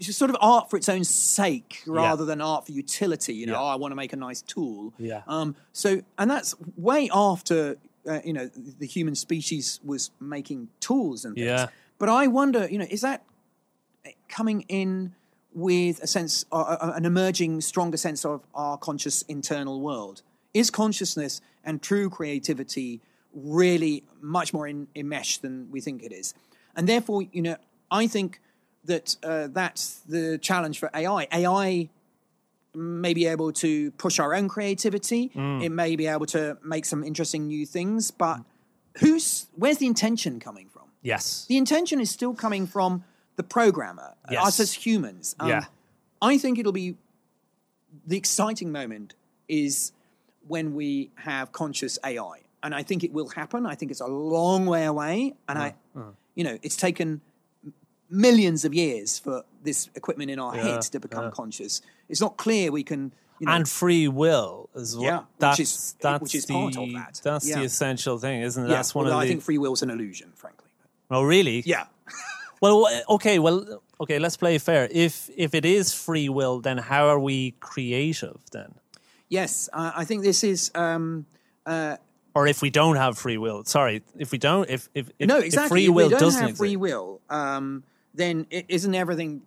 sort 0.00 0.30
of 0.30 0.36
art 0.40 0.68
for 0.68 0.76
its 0.76 0.88
own 0.88 1.04
sake 1.04 1.82
rather 1.86 2.24
than 2.24 2.40
art 2.40 2.66
for 2.66 2.72
utility. 2.72 3.34
You 3.34 3.46
know, 3.46 3.52
Yeah. 3.52 3.60
oh, 3.60 3.66
I 3.66 3.76
want 3.76 3.92
to 3.92 3.96
make 3.96 4.12
a 4.12 4.16
nice 4.16 4.42
tool. 4.42 4.92
Yeah. 4.98 5.22
Um, 5.28 5.54
so, 5.72 6.02
and 6.18 6.28
that's 6.30 6.54
way 6.76 7.08
after, 7.12 7.76
uh, 8.08 8.18
you 8.24 8.32
know, 8.32 8.46
the 8.46 8.86
human 8.86 9.14
species 9.14 9.78
was 9.84 10.10
making 10.20 10.68
tools 10.80 11.24
and 11.24 11.34
things. 11.36 11.46
Yeah. 11.46 11.66
But 12.02 12.08
I 12.08 12.26
wonder, 12.26 12.66
you 12.68 12.78
know, 12.78 12.86
is 12.90 13.02
that 13.02 13.22
coming 14.28 14.62
in 14.62 15.14
with 15.54 16.02
a 16.02 16.08
sense, 16.08 16.44
uh, 16.50 16.90
an 16.96 17.04
emerging, 17.04 17.60
stronger 17.60 17.96
sense 17.96 18.24
of 18.24 18.44
our 18.56 18.76
conscious 18.76 19.22
internal 19.28 19.80
world? 19.80 20.22
Is 20.52 20.68
consciousness 20.68 21.40
and 21.62 21.80
true 21.80 22.10
creativity 22.10 23.00
really 23.32 24.02
much 24.20 24.52
more 24.52 24.66
in, 24.66 24.88
enmeshed 24.96 25.42
than 25.42 25.70
we 25.70 25.80
think 25.80 26.02
it 26.02 26.10
is? 26.10 26.34
And 26.74 26.88
therefore, 26.88 27.22
you 27.30 27.40
know, 27.40 27.54
I 27.88 28.08
think 28.08 28.40
that 28.86 29.14
uh, 29.22 29.46
that's 29.52 30.00
the 30.00 30.38
challenge 30.38 30.80
for 30.80 30.90
AI. 30.92 31.28
AI 31.32 31.88
may 32.74 33.14
be 33.14 33.28
able 33.28 33.52
to 33.52 33.92
push 33.92 34.18
our 34.18 34.34
own 34.34 34.48
creativity. 34.48 35.30
Mm. 35.36 35.62
It 35.62 35.70
may 35.70 35.94
be 35.94 36.08
able 36.08 36.26
to 36.26 36.58
make 36.64 36.84
some 36.84 37.04
interesting 37.04 37.46
new 37.46 37.64
things, 37.64 38.10
but 38.10 38.40
who's 38.98 39.46
where's 39.54 39.78
the 39.78 39.86
intention 39.86 40.40
coming 40.40 40.68
from? 40.68 40.71
Yes. 41.02 41.44
The 41.48 41.56
intention 41.56 42.00
is 42.00 42.10
still 42.10 42.34
coming 42.34 42.66
from 42.66 43.04
the 43.36 43.42
programmer, 43.42 44.14
Yes. 44.30 44.46
us 44.46 44.60
as 44.60 44.72
humans. 44.72 45.34
Um, 45.40 45.48
Yeah. 45.48 45.64
I 46.20 46.38
think 46.38 46.58
it'll 46.58 46.72
be 46.72 46.96
the 48.06 48.16
exciting 48.16 48.70
moment 48.72 49.14
is 49.48 49.92
when 50.46 50.74
we 50.74 51.10
have 51.16 51.52
conscious 51.52 51.98
AI. 52.04 52.40
And 52.62 52.74
I 52.74 52.82
think 52.84 53.02
it 53.02 53.12
will 53.12 53.28
happen. 53.30 53.66
I 53.66 53.74
think 53.74 53.90
it's 53.90 54.00
a 54.00 54.06
long 54.06 54.66
way 54.66 54.84
away. 54.84 55.34
And 55.48 55.58
I, 55.58 55.74
you 56.36 56.44
know, 56.44 56.58
it's 56.62 56.76
taken 56.76 57.20
millions 58.08 58.64
of 58.64 58.72
years 58.74 59.18
for 59.18 59.44
this 59.62 59.88
equipment 59.94 60.30
in 60.30 60.38
our 60.38 60.54
heads 60.54 60.88
to 60.90 61.00
become 61.00 61.30
conscious. 61.32 61.80
It's 62.08 62.20
not 62.20 62.36
clear 62.36 62.70
we 62.70 62.84
can, 62.84 63.12
you 63.40 63.46
know, 63.46 63.52
and 63.52 63.68
free 63.68 64.06
will 64.06 64.68
as 64.76 64.94
well. 64.96 65.04
Yeah, 65.04 65.18
which 65.18 65.26
that's 65.38 65.60
is- 65.60 65.94
that's 66.00 66.22
which 66.22 66.34
is 66.34 66.46
the, 66.46 66.54
part 66.54 66.76
of 66.76 66.92
that. 66.92 67.20
That's 67.24 67.48
Yeah. 67.48 67.58
the 67.58 67.64
essential 67.64 68.18
thing, 68.18 68.42
isn't 68.42 68.64
it? 68.64 68.68
yeah, 68.68 68.76
that's 68.76 68.94
one 68.94 69.06
although 69.06 69.16
of 69.16 69.22
the, 69.22 69.26
I 69.26 69.28
think 69.28 69.42
free 69.42 69.58
will's 69.58 69.82
an 69.82 69.90
illusion, 69.90 70.32
frankly. 70.36 70.61
Oh, 71.12 71.22
really? 71.22 71.62
Yeah. 71.66 71.86
Well, 72.62 72.86
okay. 73.08 73.40
Well, 73.40 73.82
okay. 74.00 74.20
Let's 74.20 74.36
play 74.36 74.56
fair. 74.58 74.88
If 74.88 75.28
if 75.36 75.52
it 75.52 75.64
is 75.64 75.92
free 75.92 76.28
will, 76.28 76.60
then 76.60 76.78
how 76.78 77.08
are 77.08 77.18
we 77.18 77.56
creative 77.58 78.38
then? 78.52 78.74
Yes, 79.28 79.68
uh, 79.72 79.90
I 79.96 80.04
think 80.04 80.22
this 80.22 80.44
is. 80.44 80.70
Um, 80.76 81.26
uh, 81.66 81.96
Or 82.36 82.46
if 82.46 82.62
we 82.62 82.70
don't 82.70 82.94
have 82.96 83.18
free 83.18 83.36
will? 83.36 83.64
Sorry, 83.64 84.02
if 84.16 84.30
we 84.30 84.38
don't, 84.38 84.70
if 84.70 84.88
if, 84.94 85.10
if 85.18 85.26
no, 85.26 85.38
if 85.38 85.46
exactly. 85.46 85.68
free 85.70 85.88
if 85.88 85.94
will 85.94 86.10
we 86.10 86.16
don't 86.16 86.34
have 86.34 86.56
free 86.56 86.76
will, 86.76 87.20
um, 87.28 87.82
then 88.14 88.46
is 88.50 88.62
isn't 88.68 88.94
everything 88.94 89.42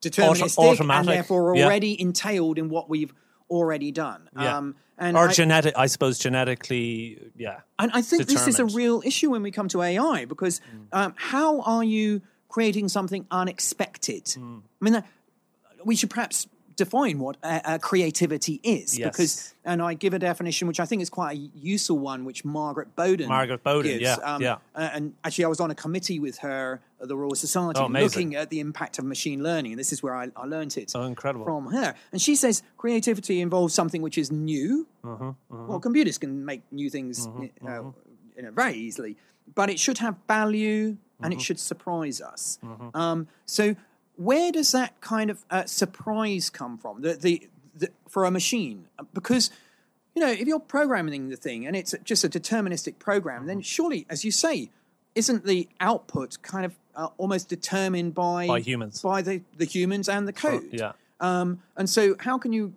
deterministic 0.00 0.58
automatic, 0.58 0.98
and 0.98 1.08
therefore 1.08 1.56
yeah. 1.56 1.64
already 1.64 2.00
entailed 2.00 2.58
in 2.58 2.68
what 2.68 2.88
we've 2.88 3.12
already 3.50 3.90
done? 3.92 4.28
Yeah. 4.38 4.56
Um, 4.58 4.76
and 4.96 5.16
or 5.16 5.28
I, 5.28 5.32
genetic, 5.32 5.74
I 5.76 5.86
suppose 5.86 6.18
genetically, 6.18 7.18
yeah. 7.36 7.60
and 7.78 7.90
I 7.94 8.02
think 8.02 8.26
this 8.26 8.46
is 8.46 8.58
a 8.58 8.66
real 8.66 9.02
issue 9.04 9.30
when 9.30 9.42
we 9.42 9.50
come 9.50 9.66
to 9.68 9.82
AI 9.82 10.26
because 10.26 10.60
Mm. 10.60 10.86
um, 10.92 11.14
how 11.16 11.60
are 11.62 11.82
you 11.82 12.20
creating 12.48 12.88
something 12.88 13.26
unexpected? 13.30 14.24
Mm. 14.26 14.60
I 14.60 14.84
mean, 14.84 14.92
that, 14.92 15.06
we 15.84 15.96
should 15.96 16.10
perhaps 16.10 16.46
define 16.84 17.16
what 17.24 17.36
uh, 17.42 17.60
uh, 17.64 17.78
creativity 17.78 18.56
is 18.62 18.98
Yes. 18.98 19.08
because, 19.10 19.54
and 19.64 19.78
I 19.82 19.94
give 19.94 20.12
a 20.14 20.18
definition 20.18 20.66
which 20.68 20.80
I 20.84 20.86
think 20.86 21.00
is 21.02 21.10
quite 21.10 21.32
a 21.36 21.40
useful 21.74 21.98
one, 22.12 22.20
which 22.24 22.40
Margaret 22.44 22.90
Boden 22.96 23.28
Margaret 23.28 23.62
Boden, 23.62 23.90
gives. 23.92 24.02
yeah, 24.02 24.16
Um, 24.30 24.40
yeah. 24.42 24.56
uh, 24.74 24.90
and 24.94 25.04
actually, 25.24 25.44
I 25.44 25.48
was 25.48 25.60
on 25.60 25.70
a 25.70 25.74
committee 25.84 26.18
with 26.26 26.38
her 26.46 26.80
at 27.02 27.08
the 27.08 27.16
Royal 27.16 27.34
Society 27.34 27.80
Oh, 27.80 27.86
looking 28.04 28.34
at 28.42 28.48
the 28.50 28.60
impact 28.60 28.98
of 28.98 29.04
machine 29.04 29.42
learning, 29.48 29.72
and 29.74 29.78
this 29.78 29.92
is 29.92 30.02
where 30.02 30.14
I, 30.22 30.24
I 30.36 30.44
learned 30.54 30.76
it 30.82 30.92
Oh, 30.94 31.02
incredible. 31.14 31.44
from 31.44 31.66
her. 31.76 31.94
And 32.12 32.20
she 32.26 32.34
says 32.36 32.62
creativity 32.78 33.40
involves 33.40 33.72
something 33.74 34.00
which 34.02 34.18
is 34.18 34.28
new. 34.32 34.86
Uh-huh, 35.04 35.32
Well, 35.68 35.80
computers 35.80 36.16
can 36.18 36.44
make 36.50 36.62
new 36.72 36.88
things 36.90 37.28
you 37.40 37.50
know, 37.62 37.94
you 38.36 38.42
know, 38.44 38.50
very 38.60 38.74
easily, 38.86 39.16
but 39.54 39.68
it 39.70 39.78
should 39.78 39.98
have 39.98 40.14
value 40.28 40.96
and 41.22 41.32
it 41.34 41.40
should 41.46 41.58
surprise 41.60 42.18
us. 42.32 42.58
Um, 42.94 43.28
so 43.44 43.76
where 44.20 44.52
does 44.52 44.72
that 44.72 45.00
kind 45.00 45.30
of 45.30 45.44
uh, 45.50 45.64
surprise 45.64 46.50
come 46.50 46.76
from? 46.76 47.00
The, 47.00 47.14
the, 47.14 47.48
the, 47.74 47.88
for 48.06 48.26
a 48.26 48.30
machine, 48.30 48.84
because 49.14 49.50
you 50.14 50.20
know, 50.20 50.28
if 50.30 50.46
you're 50.46 50.60
programming 50.60 51.30
the 51.30 51.36
thing 51.36 51.66
and 51.66 51.74
it's 51.74 51.94
just 52.04 52.22
a 52.24 52.28
deterministic 52.28 52.98
program, 52.98 53.46
then 53.46 53.62
surely, 53.62 54.06
as 54.10 54.24
you 54.24 54.30
say, 54.30 54.68
isn't 55.14 55.46
the 55.46 55.68
output 55.80 56.36
kind 56.42 56.66
of 56.66 56.74
uh, 56.94 57.08
almost 57.16 57.48
determined 57.48 58.14
by 58.14 58.46
By 58.46 58.60
humans. 58.60 59.00
by 59.00 59.22
the, 59.22 59.40
the 59.56 59.64
humans 59.64 60.08
and 60.08 60.28
the 60.28 60.32
code? 60.34 60.68
Yeah. 60.70 60.92
Um, 61.20 61.62
and 61.76 61.88
so, 61.88 62.16
how 62.20 62.36
can 62.38 62.52
you 62.52 62.74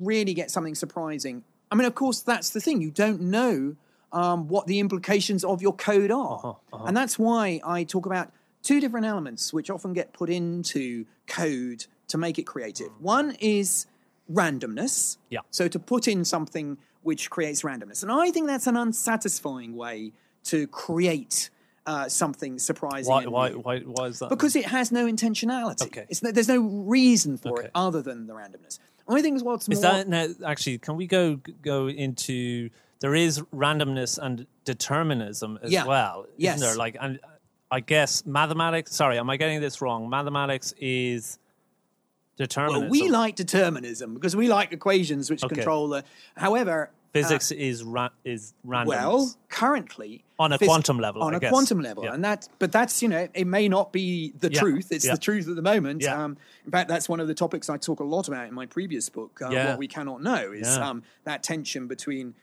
really 0.00 0.34
get 0.34 0.50
something 0.50 0.74
surprising? 0.74 1.44
I 1.70 1.76
mean, 1.76 1.86
of 1.86 1.94
course, 1.94 2.20
that's 2.20 2.50
the 2.50 2.60
thing. 2.60 2.80
You 2.82 2.90
don't 2.90 3.20
know 3.20 3.76
um, 4.12 4.48
what 4.48 4.66
the 4.66 4.80
implications 4.80 5.44
of 5.44 5.62
your 5.62 5.74
code 5.74 6.10
are. 6.10 6.56
Uh-huh, 6.72 6.84
And 6.86 6.96
that's 6.96 7.18
why 7.18 7.60
I 7.64 7.84
talk 7.84 8.06
about 8.06 8.32
two 8.64 8.80
different 8.80 9.06
elements 9.06 9.52
which 9.52 9.70
often 9.70 9.92
get 9.92 10.12
put 10.12 10.28
into 10.28 11.04
code 11.28 11.86
to 12.08 12.18
make 12.18 12.38
it 12.40 12.42
creative. 12.44 12.88
One 13.00 13.36
is 13.38 13.86
randomness. 14.32 15.18
Yeah. 15.30 15.40
So, 15.50 15.68
to 15.68 15.78
put 15.78 16.08
in 16.08 16.24
something 16.24 16.78
which 17.02 17.30
creates 17.30 17.62
randomness. 17.62 18.02
And 18.02 18.10
I 18.10 18.30
think 18.30 18.46
that's 18.46 18.66
an 18.66 18.76
unsatisfying 18.76 19.76
way 19.76 20.12
to 20.44 20.66
create 20.68 21.50
uh, 21.86 22.08
something 22.08 22.58
surprising. 22.58 23.12
Why, 23.12 23.26
why, 23.26 23.50
why, 23.50 23.80
why 23.80 24.06
is 24.06 24.18
that? 24.20 24.30
because 24.30 24.56
it 24.56 24.64
has 24.64 24.90
no 24.90 25.06
intentionality. 25.06 25.82
Okay. 25.82 26.06
It's 26.08 26.22
no, 26.22 26.32
there's 26.32 26.48
no 26.48 26.60
reason 26.60 27.36
for 27.36 27.58
Okay. 27.58 27.66
it 27.66 27.70
other 27.74 28.00
than 28.00 28.26
the 28.26 28.32
randomness. 28.32 28.78
I 29.06 29.20
think 29.20 29.44
what's 29.44 29.68
Is 29.68 29.82
more 29.82 29.92
that 29.92 30.08
now 30.08 30.28
actually? 30.46 30.78
Can 30.78 30.96
we 30.96 31.06
go 31.06 31.38
go 31.60 31.88
into 31.88 32.70
there 33.00 33.14
is 33.14 33.40
randomness 33.54 34.18
and 34.18 34.46
determinism 34.64 35.58
as 35.62 35.70
Yeah. 35.70 35.84
well, 35.84 36.22
isn't 36.22 36.34
Yes. 36.38 36.60
there? 36.60 36.74
Like, 36.74 36.96
and 36.98 37.20
I 37.74 37.80
guess 37.80 38.24
mathematics. 38.24 38.94
Sorry, 38.94 39.18
am 39.18 39.28
I 39.28 39.36
getting 39.36 39.60
this 39.60 39.80
wrong? 39.82 40.08
Mathematics 40.08 40.72
is 40.80 41.40
determinism. 42.36 42.82
well, 42.82 42.90
we 42.90 43.08
like 43.08 43.34
determinism 43.34 44.14
because 44.14 44.36
we 44.36 44.48
like 44.48 44.72
equations 44.72 45.28
which 45.28 45.42
Okay. 45.42 45.56
control 45.56 45.88
the. 45.88 46.04
However, 46.36 46.90
physics 47.12 47.50
is 47.50 47.82
ra- 47.82 48.10
is 48.24 48.54
random. 48.62 48.88
well, 48.90 49.34
currently 49.48 50.22
On 50.38 50.52
a 50.52 50.58
phys- 50.58 50.66
quantum 50.66 50.98
level, 51.00 51.22
on 51.22 51.34
I 51.34 51.38
a 51.38 51.40
guess. 51.40 51.50
quantum 51.50 51.80
level, 51.80 52.04
Yeah. 52.04 52.14
and 52.14 52.24
that, 52.24 52.48
but 52.60 52.70
that's 52.70 53.02
you 53.02 53.08
know, 53.08 53.26
it 53.34 53.46
may 53.46 53.68
not 53.68 53.92
be 53.92 54.32
the 54.38 54.52
Yeah. 54.52 54.60
truth. 54.60 54.92
It's 54.92 55.04
Yeah. 55.04 55.12
the 55.14 55.18
truth 55.20 55.48
at 55.48 55.56
the 55.56 55.62
moment. 55.62 56.04
Um, 56.06 56.36
in 56.64 56.70
fact, 56.70 56.88
that's 56.88 57.08
one 57.08 57.18
of 57.18 57.26
the 57.26 57.34
topics 57.34 57.68
I 57.68 57.76
talk 57.76 57.98
a 57.98 58.04
lot 58.04 58.28
about 58.28 58.46
in 58.46 58.54
my 58.54 58.66
previous 58.66 59.08
book. 59.08 59.40
Uh. 59.42 59.50
What 59.50 59.78
we 59.78 59.88
cannot 59.88 60.22
know 60.22 60.52
is 60.52 60.68
um, 60.68 61.02
that 61.24 61.42
tension 61.42 61.88
between 61.88 62.34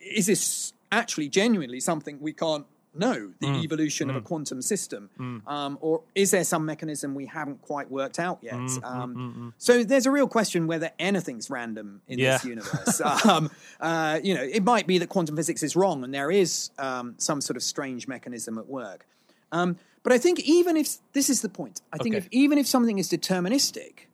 is 0.00 0.26
this 0.26 0.72
actually 0.92 1.28
genuinely 1.28 1.80
something 1.80 2.18
we 2.20 2.32
can't 2.32 2.66
know 2.98 3.32
the 3.40 3.46
Mm. 3.46 3.62
evolution 3.64 4.10
of 4.10 4.16
a 4.16 4.20
quantum 4.20 4.60
system, 4.62 5.10
um, 5.46 5.78
or 5.80 6.02
is 6.14 6.30
there 6.30 6.44
some 6.44 6.64
mechanism 6.64 7.14
we 7.14 7.26
haven't 7.26 7.62
quite 7.62 7.90
worked 7.90 8.18
out 8.18 8.38
yet? 8.42 8.54
Mm, 8.54 8.84
um, 8.84 9.54
So 9.58 9.84
there's 9.84 10.06
a 10.06 10.10
real 10.10 10.28
question 10.28 10.66
whether 10.66 10.90
anything's 10.98 11.48
random 11.50 12.02
in 12.08 12.18
Yeah. 12.18 12.32
this 12.32 12.44
universe. 12.44 13.00
um, 13.26 13.50
uh, 13.80 14.20
you 14.22 14.34
know, 14.34 14.42
it 14.42 14.64
might 14.64 14.86
be 14.86 14.98
that 14.98 15.08
quantum 15.08 15.36
physics 15.36 15.62
is 15.62 15.76
wrong 15.76 16.04
and 16.04 16.12
there 16.12 16.30
is 16.30 16.70
um, 16.78 17.14
some 17.18 17.40
sort 17.40 17.56
of 17.56 17.62
strange 17.62 18.06
mechanism 18.08 18.58
at 18.58 18.66
work. 18.68 19.06
Um, 19.52 19.76
but 20.02 20.12
I 20.12 20.18
think 20.18 20.40
even 20.40 20.76
if 20.76 20.98
this 21.12 21.28
is 21.30 21.40
the 21.42 21.48
point, 21.48 21.80
I 21.92 21.98
think 21.98 22.14
Okay. 22.14 22.24
if 22.24 22.28
even 22.32 22.58
if 22.58 22.66
something 22.66 22.98
is 22.98 23.08
deterministic, 23.10 24.06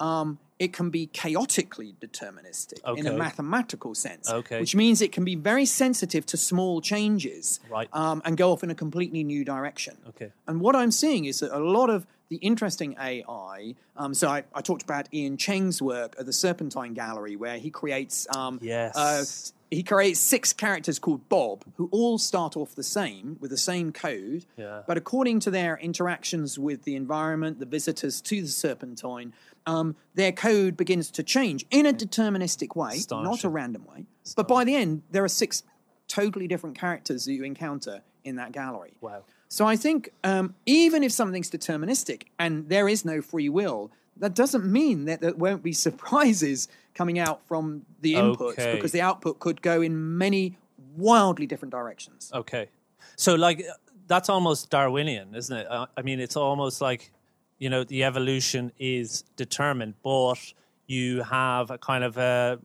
um, 0.00 0.38
it 0.64 0.72
can 0.72 0.88
be 0.90 1.04
chaotically 1.22 1.90
deterministic 2.06 2.78
in 2.98 3.04
a 3.06 3.12
mathematical 3.26 3.92
sense, 4.06 4.30
Okay. 4.30 4.60
which 4.60 4.74
means 4.82 5.02
it 5.02 5.12
can 5.16 5.24
be 5.24 5.34
very 5.34 5.66
sensitive 5.66 6.24
to 6.32 6.36
small 6.36 6.80
changes 6.80 7.58
Right. 7.76 7.88
um, 7.92 8.22
and 8.24 8.36
go 8.36 8.52
off 8.52 8.62
in 8.62 8.70
a 8.70 8.74
completely 8.84 9.22
new 9.24 9.42
direction. 9.44 9.94
Okay. 10.10 10.30
And 10.46 10.60
what 10.60 10.74
I'm 10.76 10.92
seeing 10.92 11.24
is 11.24 11.40
that 11.40 11.50
a 11.56 11.64
lot 11.78 11.90
of 11.90 12.06
the 12.28 12.36
interesting 12.36 12.90
AI. 12.98 13.74
Um, 13.96 14.14
so 14.14 14.28
I, 14.36 14.44
I 14.54 14.60
talked 14.62 14.82
about 14.88 15.04
Ian 15.12 15.36
Cheng's 15.36 15.82
work 15.82 16.14
at 16.18 16.24
the 16.26 16.32
Serpentine 16.32 16.94
Gallery, 16.94 17.34
where 17.44 17.58
he 17.58 17.70
creates. 17.70 18.26
Um, 18.34 18.58
Yes. 18.62 18.96
uh, 18.96 19.24
he 19.72 19.82
creates 19.82 20.20
six 20.20 20.52
characters 20.52 20.98
called 20.98 21.26
Bob, 21.30 21.64
who 21.76 21.88
all 21.92 22.18
start 22.18 22.58
off 22.58 22.74
the 22.74 22.82
same 22.82 23.38
with 23.40 23.50
the 23.50 23.56
same 23.56 23.90
code, 23.90 24.44
Yeah. 24.58 24.82
but 24.86 24.98
according 24.98 25.40
to 25.40 25.50
their 25.50 25.78
interactions 25.78 26.58
with 26.58 26.84
the 26.84 26.94
environment, 26.94 27.58
the 27.58 27.64
visitors 27.64 28.20
to 28.20 28.42
the 28.42 28.48
Serpentine, 28.48 29.32
um, 29.66 29.96
their 30.14 30.30
code 30.32 30.76
begins 30.76 31.10
to 31.12 31.22
change 31.22 31.64
in 31.70 31.86
a 31.86 31.92
deterministic 31.92 32.76
way, 32.76 33.00
not 33.10 33.44
a 33.44 33.48
random 33.48 33.86
way. 33.86 34.04
But 34.36 34.46
by 34.46 34.64
the 34.64 34.74
end, 34.74 35.02
there 35.10 35.24
are 35.24 35.28
six 35.28 35.62
totally 36.06 36.46
different 36.46 36.76
characters 36.78 37.24
that 37.24 37.32
you 37.32 37.42
encounter 37.42 38.02
in 38.24 38.36
that 38.36 38.52
gallery. 38.52 38.92
Wow. 39.00 39.24
So 39.48 39.66
I 39.66 39.76
think 39.76 40.10
um, 40.22 40.54
even 40.66 41.02
if 41.02 41.12
something's 41.12 41.50
deterministic 41.50 42.24
and 42.38 42.68
there 42.68 42.88
is 42.90 43.06
no 43.06 43.22
free 43.22 43.48
will, 43.48 43.90
that 44.18 44.34
doesn't 44.34 44.66
mean 44.66 45.06
that 45.06 45.20
there 45.22 45.34
won't 45.34 45.62
be 45.62 45.72
surprises 45.86 46.68
coming 46.94 47.18
out 47.18 47.46
from 47.46 47.84
the 48.00 48.14
inputs 48.14 48.52
Okay. 48.52 48.74
because 48.74 48.92
the 48.92 49.00
output 49.00 49.38
could 49.38 49.62
go 49.62 49.80
in 49.82 50.18
many 50.18 50.56
wildly 50.96 51.46
different 51.46 51.72
directions. 51.72 52.30
Okay. 52.34 52.68
So, 53.16 53.34
like, 53.34 53.64
that's 54.06 54.28
almost 54.28 54.70
Darwinian, 54.70 55.34
isn't 55.34 55.56
it? 55.56 55.66
Uh, 55.70 55.86
I 55.96 56.02
mean, 56.02 56.20
it's 56.20 56.36
almost 56.36 56.80
like, 56.80 57.12
you 57.58 57.70
know, 57.70 57.84
the 57.84 58.04
evolution 58.04 58.72
is 58.78 59.22
determined, 59.36 59.94
but 60.02 60.38
you 60.86 61.22
have 61.22 61.70
a 61.70 61.78
kind 61.78 62.04
of 62.04 62.16
a, 62.18 62.58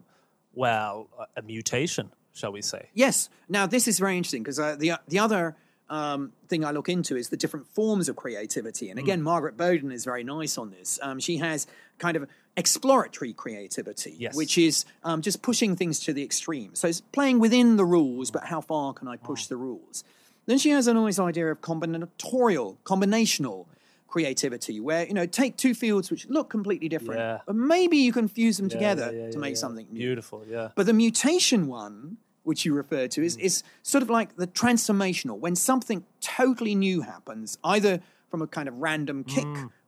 well, 0.54 1.08
a- 1.36 1.42
mutation, 1.42 2.12
shall 2.34 2.52
we 2.52 2.62
say? 2.62 2.90
Yes. 2.94 3.30
Now 3.48 3.66
this 3.68 3.88
is 3.88 4.00
very 4.00 4.18
interesting 4.18 4.44
because 4.44 4.60
uh, 4.60 4.76
the 4.76 4.94
the 5.08 5.20
other 5.20 5.56
um, 5.90 6.34
thing 6.50 6.66
I 6.66 6.72
look 6.72 6.90
into 6.90 7.16
is 7.16 7.30
the 7.30 7.38
different 7.38 7.68
forms 7.68 8.10
of 8.10 8.16
creativity. 8.16 8.90
And 8.90 9.00
again, 9.00 9.22
Margaret 9.22 9.56
Boden 9.56 9.92
is 9.92 10.04
very 10.04 10.24
nice 10.24 10.58
on 10.58 10.72
this. 10.72 11.00
Um, 11.02 11.20
she 11.20 11.38
has 11.38 11.68
kind 11.98 12.18
of 12.18 12.28
exploratory 12.58 13.34
creativity, 13.34 14.16
Yes. 14.20 14.36
which 14.36 14.58
is 14.58 14.84
um, 15.04 15.22
just 15.22 15.42
pushing 15.42 15.76
things 15.76 16.00
to 16.02 16.12
the 16.14 16.24
extreme. 16.24 16.74
So 16.76 16.88
it's 16.88 17.02
playing 17.02 17.40
within 17.40 17.78
the 17.78 17.86
rules, 17.86 18.32
but 18.32 18.46
how 18.46 18.62
far 18.62 18.94
can 18.94 19.08
I 19.08 19.16
push 19.16 19.46
Hmm. 19.46 19.54
the 19.54 19.58
rules? 19.58 20.04
Then 20.48 20.58
she 20.58 20.70
has 20.72 20.88
a 20.88 20.94
nice 20.94 21.20
idea 21.20 21.52
of 21.52 21.62
combinatorial, 21.62 22.78
combinational 22.84 23.66
creativity, 24.08 24.80
where 24.80 25.06
you 25.06 25.14
know 25.14 25.26
take 25.26 25.58
two 25.58 25.74
fields 25.76 26.10
which 26.10 26.28
look 26.30 26.50
completely 26.50 26.90
different, 26.90 27.20
Yeah. 27.20 27.40
but 27.46 27.56
maybe 27.56 27.98
you 27.98 28.12
can 28.14 28.28
fuse 28.28 28.58
them 28.58 28.68
Yeah, 28.68 28.76
together 28.78 29.14
yeah, 29.14 29.30
to 29.32 29.38
make 29.38 29.58
something 29.58 29.86
new. 29.92 30.00
Beautiful, 30.00 30.44
yeah. 30.50 30.70
But 30.76 30.86
the 30.86 30.94
mutation 30.94 31.68
one, 31.68 32.18
which 32.44 32.64
you 32.66 32.74
referred 32.74 33.12
to, 33.12 33.24
is, 33.24 33.36
Mm. 33.38 33.42
is 33.42 33.64
sort 33.84 34.02
of 34.02 34.10
like 34.10 34.38
the 34.38 34.48
transformational. 34.48 35.38
When 35.38 35.56
something 35.56 36.06
totally 36.22 36.74
new 36.76 37.02
happens, 37.02 37.58
either 37.66 38.00
from 38.32 38.42
a 38.42 38.48
kind 38.48 38.68
of 38.70 38.76
random 38.78 39.26
kick 39.26 39.46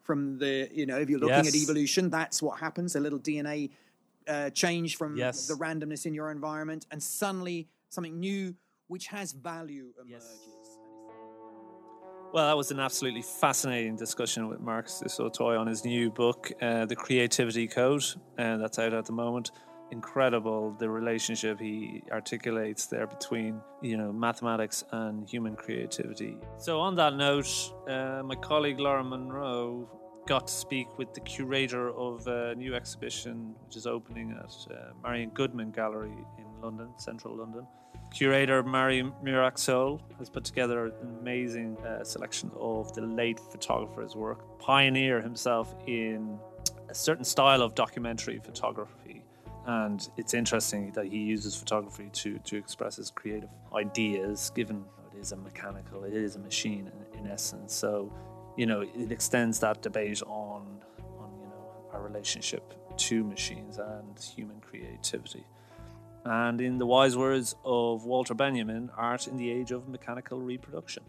from 0.10 0.40
the, 0.40 0.68
you 0.74 0.88
know, 0.88 0.98
if 0.98 1.08
you're 1.08 1.20
looking 1.20 1.46
at 1.46 1.54
Mm. 1.54 1.62
Evolution, 1.62 2.10
that's 2.10 2.42
what 2.42 2.60
happens 2.60 2.96
a 2.96 3.00
little 3.00 3.20
DNA 3.20 3.70
uh, 4.28 4.50
change 4.50 4.98
from 4.98 5.16
Yes. 5.16 5.46
the 5.48 5.54
randomness 5.54 6.08
in 6.08 6.16
your 6.16 6.32
environment, 6.32 6.88
and 6.90 7.02
suddenly 7.02 7.68
something 7.90 8.20
new 8.20 8.56
which 8.88 9.06
has 9.08 9.34
value 9.34 9.94
emerges. 10.04 10.80
Well, 12.34 12.48
that 12.48 12.58
was 12.58 12.72
an 12.72 12.80
absolutely 12.80 13.22
fascinating 13.22 13.96
discussion 13.98 14.48
with 14.48 14.60
Marcus 14.60 15.00
du 15.00 15.10
Sautoy 15.10 15.60
on 15.60 15.68
his 15.68 15.86
new 15.86 16.10
book, 16.10 16.52
uh, 16.60 16.86
The 16.86 16.96
Creativity 16.96 17.68
Code, 17.68 18.04
and 18.40 18.60
that's 18.62 18.80
out 18.80 18.94
at 18.94 19.06
the 19.06 19.14
moment. 19.14 19.52
Incredible 19.92 20.76
the 20.80 20.90
relationship 20.90 21.60
he 21.60 22.04
articulates 22.12 22.86
there 22.86 23.08
between 23.08 23.60
you 23.82 23.98
know 23.98 24.12
mathematics 24.14 24.84
and 24.92 25.28
human 25.28 25.56
creativity. 25.56 26.38
So, 26.58 26.80
on 26.80 26.96
that 26.96 27.16
note, 27.16 27.52
uh, 27.88 28.22
my 28.24 28.36
colleague 28.36 28.80
Lara 28.80 29.04
Monro 29.04 29.90
got 30.30 30.46
to 30.46 30.54
speak 30.54 31.00
with 31.00 31.12
the 31.16 31.20
curator 31.22 31.90
of 31.96 32.28
a 32.28 32.54
new 32.54 32.76
exhibition 32.76 33.56
which 33.66 33.76
is 33.76 33.88
opening 33.88 34.32
at 34.40 34.54
uh, 34.72 34.92
Marian 35.02 35.32
Goodman 35.32 35.72
Gallery 35.72 36.14
in 36.38 36.46
London, 36.62 36.90
central 36.98 37.36
London. 37.36 37.66
Curator 38.14 38.62
Marie 38.62 39.02
Muracciole 39.24 40.00
has 40.20 40.30
put 40.30 40.44
together 40.44 40.86
an 40.86 41.18
amazing 41.20 41.76
uh, 41.80 42.04
selection 42.04 42.52
of 42.60 42.94
the 42.94 43.02
late 43.02 43.40
photographer's 43.40 44.16
work. 44.16 44.60
Pioneer 44.60 45.20
himself 45.20 45.74
in 45.88 46.38
a 46.90 46.94
certain 46.94 47.26
style 47.26 47.64
of 47.64 47.74
documentary 47.74 48.38
photography. 48.38 49.24
And 49.66 50.08
it's 50.16 50.36
interesting 50.36 50.92
that 50.92 51.06
he 51.06 51.18
uses 51.18 51.56
photography 51.56 52.10
to, 52.14 52.38
to 52.38 52.56
express 52.56 52.98
his 52.98 53.10
creative 53.10 53.50
ideas, 53.74 54.52
given 54.54 54.86
it 55.12 55.20
is 55.20 55.32
a 55.32 55.38
mechanical, 55.38 56.04
it 56.04 56.14
is 56.14 56.36
a 56.36 56.40
machine 56.40 56.92
in, 57.16 57.20
in 57.20 57.32
essence. 57.32 57.74
So, 57.74 58.14
you 58.60 58.66
know, 58.66 58.82
it 58.82 59.10
extends 59.10 59.58
that 59.60 59.82
debate 59.82 60.22
on, 60.24 60.62
on 61.18 61.30
you 61.42 61.48
know, 61.48 61.64
our 61.94 62.02
relationship 62.02 62.66
to 62.98 63.24
machines 63.24 63.78
and 63.78 64.20
human 64.36 64.60
creativity. 64.60 65.46
And 66.26 66.60
in 66.60 66.78
the 66.78 66.86
wise 66.86 67.16
words 67.16 67.56
of 67.64 68.04
Walter 68.04 68.34
Benjamin, 68.34 68.92
art 68.98 69.28
in 69.28 69.38
the 69.38 69.50
age 69.50 69.72
of 69.72 69.88
mechanical 69.88 70.42
reproduction. 70.42 71.04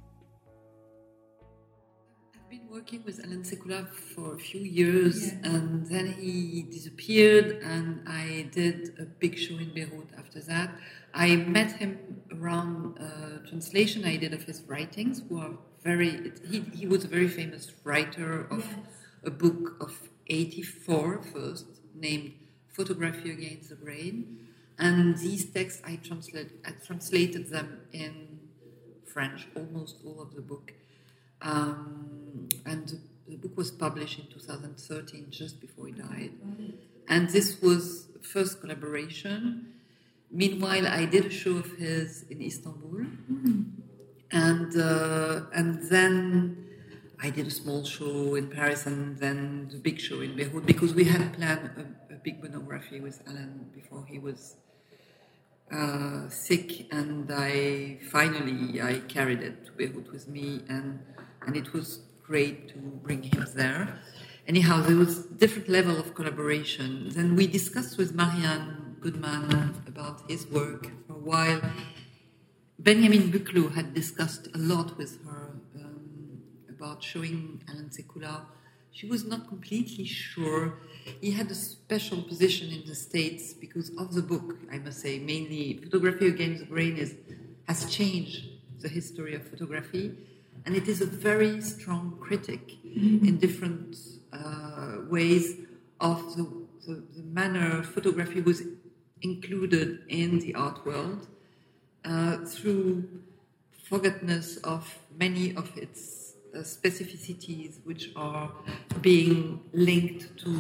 I've 2.37 2.49
been 2.49 2.69
working 2.71 3.03
with 3.05 3.17
Allan 3.25 3.43
Sekula 3.43 3.89
for 4.15 4.37
a 4.37 4.39
few 4.39 4.61
years, 4.61 5.33
and 5.43 5.85
then 5.89 6.07
he 6.13 6.63
disappeared, 6.71 7.49
and 7.65 7.87
I 8.07 8.49
did 8.53 8.95
a 9.01 9.07
big 9.23 9.37
show 9.37 9.57
in 9.59 9.75
Beirut 9.75 10.11
after 10.17 10.41
that. 10.43 10.71
I 11.13 11.35
met 11.35 11.73
him 11.73 11.99
around 12.33 12.99
a 12.99 13.41
translation 13.49 14.05
I 14.05 14.17
did 14.19 14.33
of 14.33 14.45
his 14.45 14.63
writings, 14.69 15.23
who 15.29 15.41
are 15.41 15.55
very. 15.83 16.33
He, 16.49 16.61
he 16.75 16.87
was 16.87 17.05
a 17.05 17.09
very 17.09 17.29
famous 17.29 17.73
writer 17.85 18.47
of 18.51 18.67
a 19.25 19.31
book 19.31 19.77
of 19.81 20.09
84 20.27 21.23
first, 21.23 21.67
named 21.95 22.33
Photography 22.69 23.31
Against 23.31 23.71
the 23.71 23.75
Grain. 23.75 24.39
And 24.79 25.19
these 25.19 25.45
texts, 25.45 25.83
I, 25.85 25.97
translate, 25.97 26.53
I 26.65 26.71
translated 26.71 27.51
them 27.51 27.81
in 27.93 28.41
French, 29.05 29.47
almost 29.55 29.97
all 30.07 30.23
of 30.23 30.35
the 30.35 30.41
book. 30.41 30.73
Um, 31.43 32.49
and 32.65 32.89
the, 32.89 32.99
the 33.29 33.37
book 33.37 33.57
was 33.57 33.71
published 33.71 34.19
in 34.19 34.27
2013, 34.29 35.27
just 35.31 35.61
before 35.61 35.87
he 35.87 35.93
died. 35.93 36.33
And 37.09 37.29
this 37.29 37.61
was 37.61 38.07
first 38.23 38.61
collaboration. 38.61 39.75
Meanwhile, 40.31 40.87
I 40.87 41.05
did 41.05 41.27
a 41.27 41.31
show 41.31 41.57
of 41.57 41.73
his 41.77 42.25
in 42.31 42.41
Istanbul, 42.41 43.05
and 44.33 44.77
uh, 44.77 45.43
and 45.53 45.83
then 45.91 46.69
I 47.23 47.31
did 47.31 47.47
a 47.47 47.51
small 47.51 47.85
show 47.85 48.35
in 48.35 48.49
Paris, 48.49 48.87
and 48.87 49.19
then 49.19 49.69
the 49.71 49.79
big 49.79 50.01
show 50.01 50.21
in 50.21 50.37
Beirut 50.37 50.67
because 50.67 50.95
we 50.95 51.05
had 51.05 51.33
planned 51.35 51.71
a, 51.77 52.15
a 52.15 52.17
big 52.17 52.43
monography 52.43 53.01
with 53.01 53.23
Allan 53.27 53.71
before 53.75 54.07
he 54.07 54.19
was 54.19 54.57
uh, 55.73 56.29
sick, 56.29 56.93
and 56.93 57.31
I 57.31 57.99
finally 58.11 58.81
I 58.81 59.01
carried 59.01 59.43
it 59.43 59.67
to 59.67 59.73
Beirut 59.73 60.11
with 60.13 60.29
me, 60.29 60.63
and 60.69 61.01
and 61.47 61.57
it 61.57 61.73
was 61.73 62.01
great 62.23 62.69
to 62.69 62.79
bring 62.79 63.23
him 63.25 63.45
there. 63.55 64.01
Anyhow, 64.47 64.83
there 64.83 64.97
was 64.97 65.27
different 65.27 65.69
level 65.69 65.99
of 65.99 66.15
collaboration. 66.15 67.11
Then 67.11 67.37
we 67.37 67.47
discussed 67.47 67.99
with 67.99 68.15
Marian 68.15 68.97
Goodman 69.01 69.75
about 69.87 70.23
his 70.29 70.47
work 70.47 70.89
for 71.07 71.15
a 71.15 71.25
while. 71.33 71.61
Benjamin 72.83 73.31
Buchloh 73.31 73.75
had 73.75 73.93
discussed 73.93 74.49
a 74.55 74.59
lot 74.59 74.97
with 74.97 75.23
her 75.27 75.53
um, 75.77 76.41
about 76.67 77.05
showing 77.05 77.63
Allan 77.69 77.91
Sekula. 77.91 78.47
She 78.91 79.07
was 79.07 79.27
not 79.27 79.49
completely 79.49 80.07
sure. 80.07 80.79
He 81.21 81.33
had 81.33 81.51
a 81.51 81.55
special 81.55 82.23
position 82.23 82.73
in 82.73 82.87
the 82.87 82.95
States 82.95 83.53
because 83.53 83.91
of 83.99 84.15
the 84.15 84.23
book, 84.23 84.57
I 84.73 84.79
must 84.79 85.01
say, 85.01 85.19
mainly 85.19 85.79
Photography 85.83 86.29
Against 86.29 86.61
the 86.61 86.67
Grain 86.67 86.97
is, 86.97 87.17
has 87.69 87.85
changed 87.85 88.47
the 88.81 88.89
history 88.89 89.35
of 89.35 89.47
photography. 89.47 90.17
And 90.65 90.75
it 90.75 90.89
is 90.89 91.03
a 91.03 91.07
very 91.07 91.61
strong 91.61 92.17
critic 92.19 92.83
in 92.83 93.37
different 93.37 93.99
uh, 94.33 95.01
ways 95.07 95.57
of 96.01 96.35
the, 96.35 96.45
the, 96.87 97.03
the 97.15 97.23
manner 97.25 97.83
photography 97.83 98.41
was 98.41 98.63
included 99.21 99.99
in 100.09 100.39
the 100.39 100.55
art 100.55 100.87
world 100.87 101.27
through 102.55 103.09
forgetfulness 103.91 104.57
of 104.59 104.83
many 105.19 105.55
of 105.57 105.67
its 105.77 106.35
uh, 106.55 106.59
specificities, 106.59 107.73
which 107.85 108.11
are 108.17 108.51
being 109.01 109.61
linked 109.73 110.37
to 110.45 110.51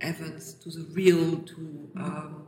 events, 0.00 0.52
to 0.54 0.68
the 0.70 0.84
real, 0.92 1.38
to 1.52 1.90
um, 1.96 2.46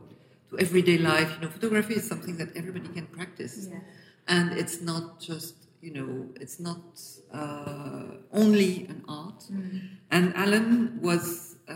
to 0.49 0.59
everyday 0.59 0.97
life. 0.97 1.29
You 1.35 1.41
know, 1.45 1.49
photography 1.51 1.95
is 1.95 2.07
something 2.07 2.37
that 2.37 2.49
everybody 2.55 2.89
can 2.89 3.07
practice, 3.07 3.67
Yeah. 3.69 3.79
and 4.27 4.45
it's 4.61 4.81
not 4.81 5.19
just 5.19 5.55
you 5.81 5.93
know, 5.93 6.29
it's 6.39 6.59
not 6.59 6.83
uh, 7.33 8.03
only 8.31 8.85
an 8.85 9.03
art. 9.07 9.43
And 10.11 10.35
Allan 10.35 10.99
was 11.01 11.55
uh, 11.67 11.73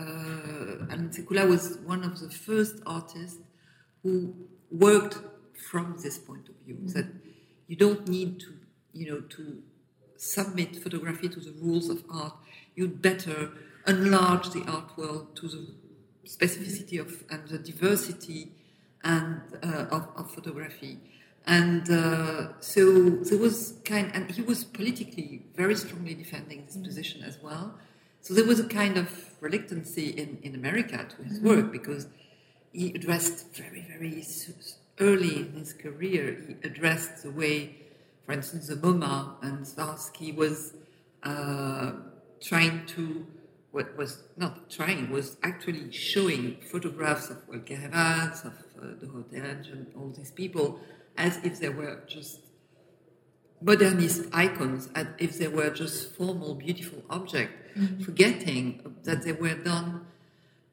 Allan 0.92 1.10
Sekula 1.10 1.48
was 1.48 1.78
one 1.78 2.04
of 2.04 2.20
the 2.20 2.30
first 2.30 2.76
artists 2.86 3.40
who 4.02 4.34
worked 4.70 5.18
from 5.58 5.96
this 6.02 6.18
point 6.18 6.48
of 6.48 6.54
view 6.64 6.78
that 6.94 7.06
you 7.66 7.76
don't 7.76 8.08
need 8.08 8.40
to 8.40 8.52
you 8.92 9.10
know 9.10 9.20
to 9.20 9.62
submit 10.16 10.76
photography 10.76 11.28
to 11.28 11.40
the 11.40 11.52
rules 11.60 11.88
of 11.88 12.02
art. 12.10 12.34
You'd 12.74 13.02
better 13.02 13.50
enlarge 13.86 14.50
the 14.50 14.64
art 14.66 14.96
world 14.96 15.36
to 15.36 15.48
the 15.48 15.66
specificity 16.26 17.00
of 17.00 17.24
and 17.30 17.46
the 17.48 17.58
diversity 17.58 18.52
and 19.04 19.42
uh, 19.62 19.86
of, 19.90 20.08
of 20.16 20.30
photography. 20.30 20.98
And 21.46 21.88
uh, 21.88 22.60
so 22.60 23.08
there 23.10 23.38
was 23.38 23.74
kind 23.84 24.10
and 24.14 24.30
he 24.30 24.42
was 24.42 24.64
politically 24.64 25.44
very 25.54 25.76
strongly 25.76 26.14
defending 26.14 26.64
this 26.66 26.76
position 26.76 27.22
as 27.22 27.38
well. 27.40 27.78
So 28.20 28.34
there 28.34 28.44
was 28.44 28.58
a 28.58 28.66
kind 28.66 28.96
of 28.96 29.08
reluctancy 29.40 30.08
in, 30.08 30.38
in 30.42 30.56
America 30.56 31.06
to 31.08 31.22
his 31.22 31.38
work 31.38 31.70
because 31.70 32.08
he 32.72 32.92
addressed 32.92 33.54
very, 33.54 33.86
very 33.88 34.20
early 35.00 35.36
in 35.40 35.52
his 35.52 35.72
career, 35.72 36.42
he 36.46 36.54
addressed 36.66 37.22
the 37.22 37.30
way, 37.30 37.76
for 38.24 38.32
instance, 38.32 38.68
the 38.68 38.76
MoMA 38.76 39.34
and 39.42 39.64
Szarkowski 39.64 40.34
was 40.34 40.74
uh, 41.22 41.92
trying 42.40 42.86
to, 42.86 43.26
what 43.72 43.96
was 43.96 44.22
not 44.36 44.70
trying, 44.70 45.10
was 45.10 45.36
actually 45.42 45.92
showing 45.92 46.56
photographs 46.60 47.30
of 47.30 47.38
Walker 47.48 47.74
Evans, 47.74 48.44
of 48.44 48.54
uh, 48.80 48.86
Dorothea 49.00 49.44
and 49.44 49.86
all 49.96 50.10
these 50.16 50.30
people, 50.30 50.80
as 51.16 51.38
if 51.44 51.60
they 51.60 51.68
were 51.68 52.02
just 52.06 52.40
modernist 53.60 54.24
icons 54.32 54.88
as 54.94 55.06
if 55.18 55.38
they 55.38 55.48
were 55.48 55.70
just 55.70 56.14
formal, 56.14 56.54
beautiful 56.54 57.02
objects, 57.08 57.54
forgetting 58.04 58.96
that 59.04 59.22
they 59.22 59.32
were 59.32 59.54
done 59.54 60.06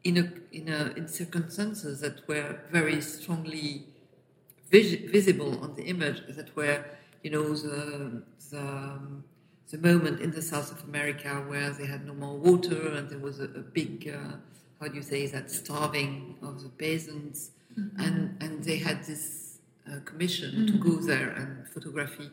in 0.03 0.17
a, 0.17 0.31
in 0.51 0.67
a 0.67 0.93
in 0.97 1.07
circumstances 1.07 2.01
that 2.01 2.27
were 2.27 2.59
very 2.71 2.99
strongly 3.01 3.87
vis- 4.73 5.01
visible 5.17 5.51
on 5.63 5.75
the 5.75 5.85
image. 5.93 6.19
That 6.37 6.49
were, 6.59 6.79
you 7.23 7.31
know, 7.35 7.45
the 7.67 8.23
the, 8.51 8.65
the 9.71 9.77
moment 9.89 10.19
in 10.25 10.31
the 10.31 10.41
south 10.51 10.69
of 10.75 10.79
America 10.89 11.29
where 11.51 11.69
they 11.77 11.87
had 11.93 12.01
no 12.05 12.13
more 12.23 12.37
water 12.49 12.81
and 12.97 13.09
there 13.11 13.23
was 13.29 13.39
a, 13.39 13.49
a 13.63 13.63
big, 13.79 13.93
uh, 14.17 14.35
how 14.79 14.87
do 14.89 14.95
you 14.95 15.05
say 15.13 15.21
that, 15.27 15.45
starving 15.61 16.35
of 16.41 16.53
the 16.63 16.69
peasants, 16.83 17.39
and 18.05 18.17
and 18.43 18.63
they 18.63 18.77
had 18.77 18.97
this 19.11 19.23
uh, 19.87 19.99
commission 20.09 20.51
to 20.69 20.73
go 20.87 20.95
there 21.11 21.29
and 21.39 21.49
photography. 21.75 22.29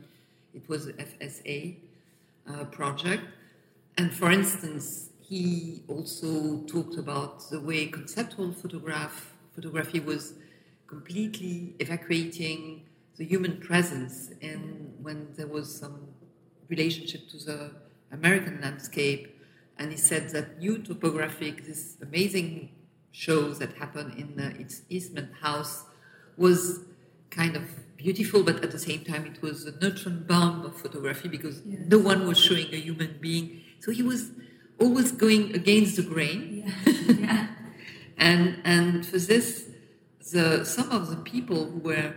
It 0.58 0.64
was 0.68 0.80
a 0.88 0.94
FSA 0.94 1.58
uh, 2.48 2.64
project. 2.78 3.24
And 3.98 4.12
for 4.12 4.30
instance, 4.30 5.10
he 5.20 5.82
also 5.88 6.30
talked 6.74 6.96
about 6.96 7.32
the 7.50 7.60
way 7.60 7.86
conceptual 7.86 8.52
photograph 8.52 9.32
photography 9.54 10.00
was 10.00 10.34
completely 10.90 11.74
evacuating 11.78 12.82
the 13.16 13.24
human 13.24 13.54
presence 13.68 14.30
in 14.40 14.92
when 15.00 15.18
there 15.36 15.46
was 15.46 15.66
some 15.82 15.98
relationship 16.68 17.22
to 17.28 17.38
the 17.48 17.70
American 18.10 18.60
landscape. 18.60 19.22
And 19.78 19.92
he 19.92 19.96
said 19.96 20.30
that 20.30 20.58
new 20.58 20.78
topographic, 20.78 21.54
this 21.66 21.96
amazing 22.02 22.50
show 23.12 23.54
that 23.60 23.70
happened 23.82 24.12
in 24.22 24.28
uh, 24.38 24.62
its 24.62 24.82
Eastman 24.88 25.30
House, 25.40 25.84
was 26.36 26.80
kind 27.30 27.54
of 27.56 27.64
beautiful, 27.96 28.42
but 28.42 28.56
at 28.64 28.70
the 28.72 28.78
same 28.78 29.04
time 29.04 29.24
it 29.26 29.40
was 29.42 29.66
a 29.66 29.72
neutron 29.80 30.24
bomb 30.26 30.64
of 30.64 30.76
photography 30.76 31.28
because 31.28 31.62
no 31.94 31.98
one 31.98 32.26
was 32.26 32.38
showing 32.38 32.68
a 32.72 32.80
human 32.88 33.18
being. 33.20 33.60
So 33.78 33.92
he 33.92 34.02
was 34.02 34.30
always 34.80 35.12
going 35.12 35.54
against 35.54 35.96
the 35.96 36.02
grain. 36.02 36.72
Yeah. 36.86 36.92
yeah. 37.26 37.46
And 38.30 38.60
and 38.64 39.06
for 39.06 39.16
this, 39.16 39.69
the 40.32 40.64
some 40.64 40.90
of 40.90 41.10
the 41.10 41.16
people 41.16 41.64
who 41.70 41.78
were 41.78 42.14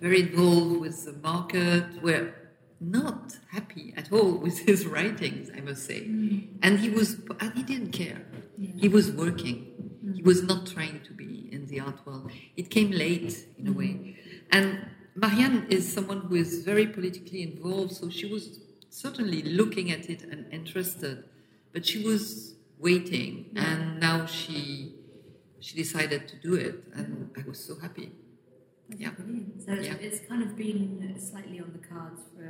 very 0.00 0.22
involved 0.22 0.80
with 0.80 1.04
the 1.04 1.12
market 1.12 2.02
were 2.02 2.34
not 2.80 3.38
happy 3.50 3.94
at 3.96 4.12
all 4.12 4.32
with 4.46 4.58
his 4.60 4.86
writings, 4.86 5.50
I 5.56 5.60
must 5.60 5.84
say. 5.84 6.00
Mm. 6.00 6.48
And 6.62 6.78
he 6.80 6.90
was 6.90 7.20
and 7.40 7.52
he 7.54 7.62
didn't 7.62 7.92
care. 7.92 8.22
He 8.76 8.88
was 8.88 9.10
working. 9.10 9.58
He 10.14 10.22
mm. 10.22 10.24
was 10.24 10.42
not 10.42 10.66
trying 10.66 11.00
to 11.04 11.12
be 11.12 11.48
in 11.52 11.66
the 11.66 11.80
art 11.80 12.04
world. 12.06 12.30
It 12.56 12.70
came 12.70 12.90
late 12.90 13.46
in 13.58 13.68
a 13.68 13.70
mm. 13.70 13.76
way. 13.76 14.16
And 14.50 14.86
Marian 15.14 15.66
is 15.68 15.92
someone 15.92 16.22
who 16.22 16.36
is 16.36 16.64
very 16.64 16.86
politically 16.86 17.42
involved, 17.42 17.92
so 17.92 18.08
she 18.08 18.26
was 18.26 18.60
certainly 18.88 19.42
looking 19.42 19.90
at 19.90 20.08
it 20.08 20.22
and 20.22 20.46
interested, 20.52 21.24
but 21.72 21.84
she 21.84 22.02
was 22.02 22.54
waiting, 22.78 23.50
and 23.56 24.00
now 24.00 24.26
she 24.26 24.94
she 25.64 25.72
decided 25.84 26.22
to 26.32 26.36
do 26.48 26.52
it, 26.66 26.74
and 26.96 27.30
I 27.38 27.42
was 27.48 27.58
so 27.68 27.74
happy. 27.84 28.08
That's 28.88 29.00
Yeah. 29.02 29.10
brilliant. 29.18 29.62
So 29.64 29.68
it's, 29.72 29.86
Yeah. 29.88 30.06
it's 30.06 30.20
kind 30.30 30.42
of 30.46 30.50
been 30.64 31.14
slightly 31.30 31.58
on 31.64 31.70
the 31.78 31.84
cards 31.92 32.20
for 32.34 32.46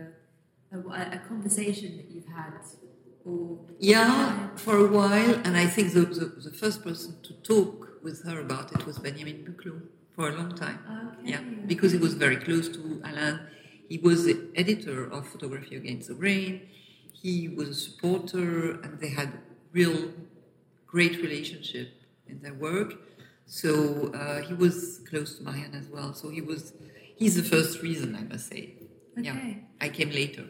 a, 0.75 0.79
a, 1.01 1.03
a 1.19 1.21
conversation 1.31 1.91
that 1.99 2.09
you've 2.13 2.31
had, 2.41 2.55
or 3.25 3.41
Yeah, 3.79 4.57
for 4.65 4.77
a 4.87 4.89
while, 4.99 5.35
and 5.45 5.57
I 5.65 5.67
think 5.75 5.87
the, 5.93 6.05
the, 6.21 6.27
the 6.49 6.55
first 6.63 6.79
person 6.89 7.11
to 7.29 7.33
talk 7.53 7.75
with 8.07 8.19
her 8.29 8.41
about 8.41 8.67
it 8.75 8.85
was 8.89 8.99
Benjamin 8.99 9.39
Buchloh 9.47 9.83
for 10.15 10.25
a 10.31 10.35
long 10.41 10.53
time. 10.65 10.79
Okay. 11.19 11.31
Yeah, 11.33 11.43
because 11.73 11.93
he 11.93 11.99
was 12.07 12.15
very 12.15 12.37
close 12.47 12.67
to 12.77 12.81
Alain. 13.09 13.37
He 13.89 13.99
was 13.99 14.25
the 14.25 14.37
editor 14.63 14.99
of 15.17 15.21
Photography 15.29 15.77
Against 15.77 16.09
the 16.09 16.15
Grain. 16.15 16.53
He 17.13 17.35
was 17.49 17.69
a 17.69 17.75
supporter, 17.75 18.81
and 18.83 18.99
they 19.03 19.11
had 19.21 19.31
real 19.73 19.99
great 20.87 21.17
relationship 21.27 21.89
in 22.27 22.41
their 22.41 22.55
work. 22.55 22.95
So 23.47 24.13
uh, 24.15 24.43
he 24.43 24.55
was 24.55 25.01
close 25.09 25.37
to 25.39 25.43
Marian 25.43 25.75
as 25.75 25.89
well. 25.89 26.15
So 26.15 26.31
he 26.31 26.41
was. 26.41 26.73
He's 27.17 27.37
the 27.37 27.43
first 27.43 27.83
reason, 27.83 28.17
I 28.17 28.23
must 28.23 28.49
say. 28.49 28.75
Yeah, 29.17 29.39
I 29.81 29.89
came 29.89 30.11
later. 30.11 30.45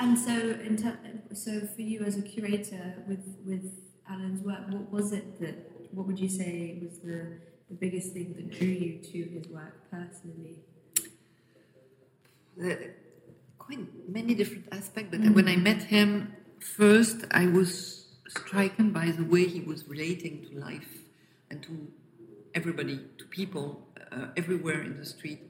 And 0.00 0.18
so, 0.18 0.32
in 0.32 0.76
ter- 0.76 0.98
so 1.32 1.60
for 1.60 1.82
you 1.82 2.00
as 2.04 2.18
a 2.18 2.22
curator 2.22 3.04
with 3.06 3.24
with 3.44 3.70
Allan's 4.10 4.42
work, 4.42 4.68
what 4.68 4.90
was 4.90 5.12
it 5.12 5.40
that, 5.40 5.56
what 5.92 6.06
would 6.06 6.18
you 6.18 6.28
say 6.28 6.78
was 6.82 6.98
the, 6.98 7.38
the 7.68 7.74
biggest 7.74 8.12
thing 8.12 8.34
that 8.34 8.58
drew 8.58 8.68
you 8.68 8.98
to 8.98 9.18
his 9.34 9.46
work 9.48 9.88
personally? 9.90 10.56
Quite 13.58 14.08
many 14.08 14.34
different 14.34 14.66
aspects, 14.72 15.16
but 15.16 15.20
when 15.34 15.48
I 15.48 15.56
met 15.56 15.82
him 15.82 16.34
first, 16.58 17.24
I 17.30 17.46
was 17.46 17.95
stricken 18.28 18.92
by 18.92 19.10
the 19.10 19.24
way 19.24 19.46
he 19.46 19.60
was 19.60 19.86
relating 19.88 20.44
to 20.46 20.58
life 20.58 20.92
and 21.50 21.62
to 21.62 21.88
everybody, 22.54 23.00
to 23.18 23.24
people 23.26 23.86
uh, 24.12 24.26
everywhere 24.36 24.82
in 24.82 24.96
the 24.96 25.04
street. 25.04 25.40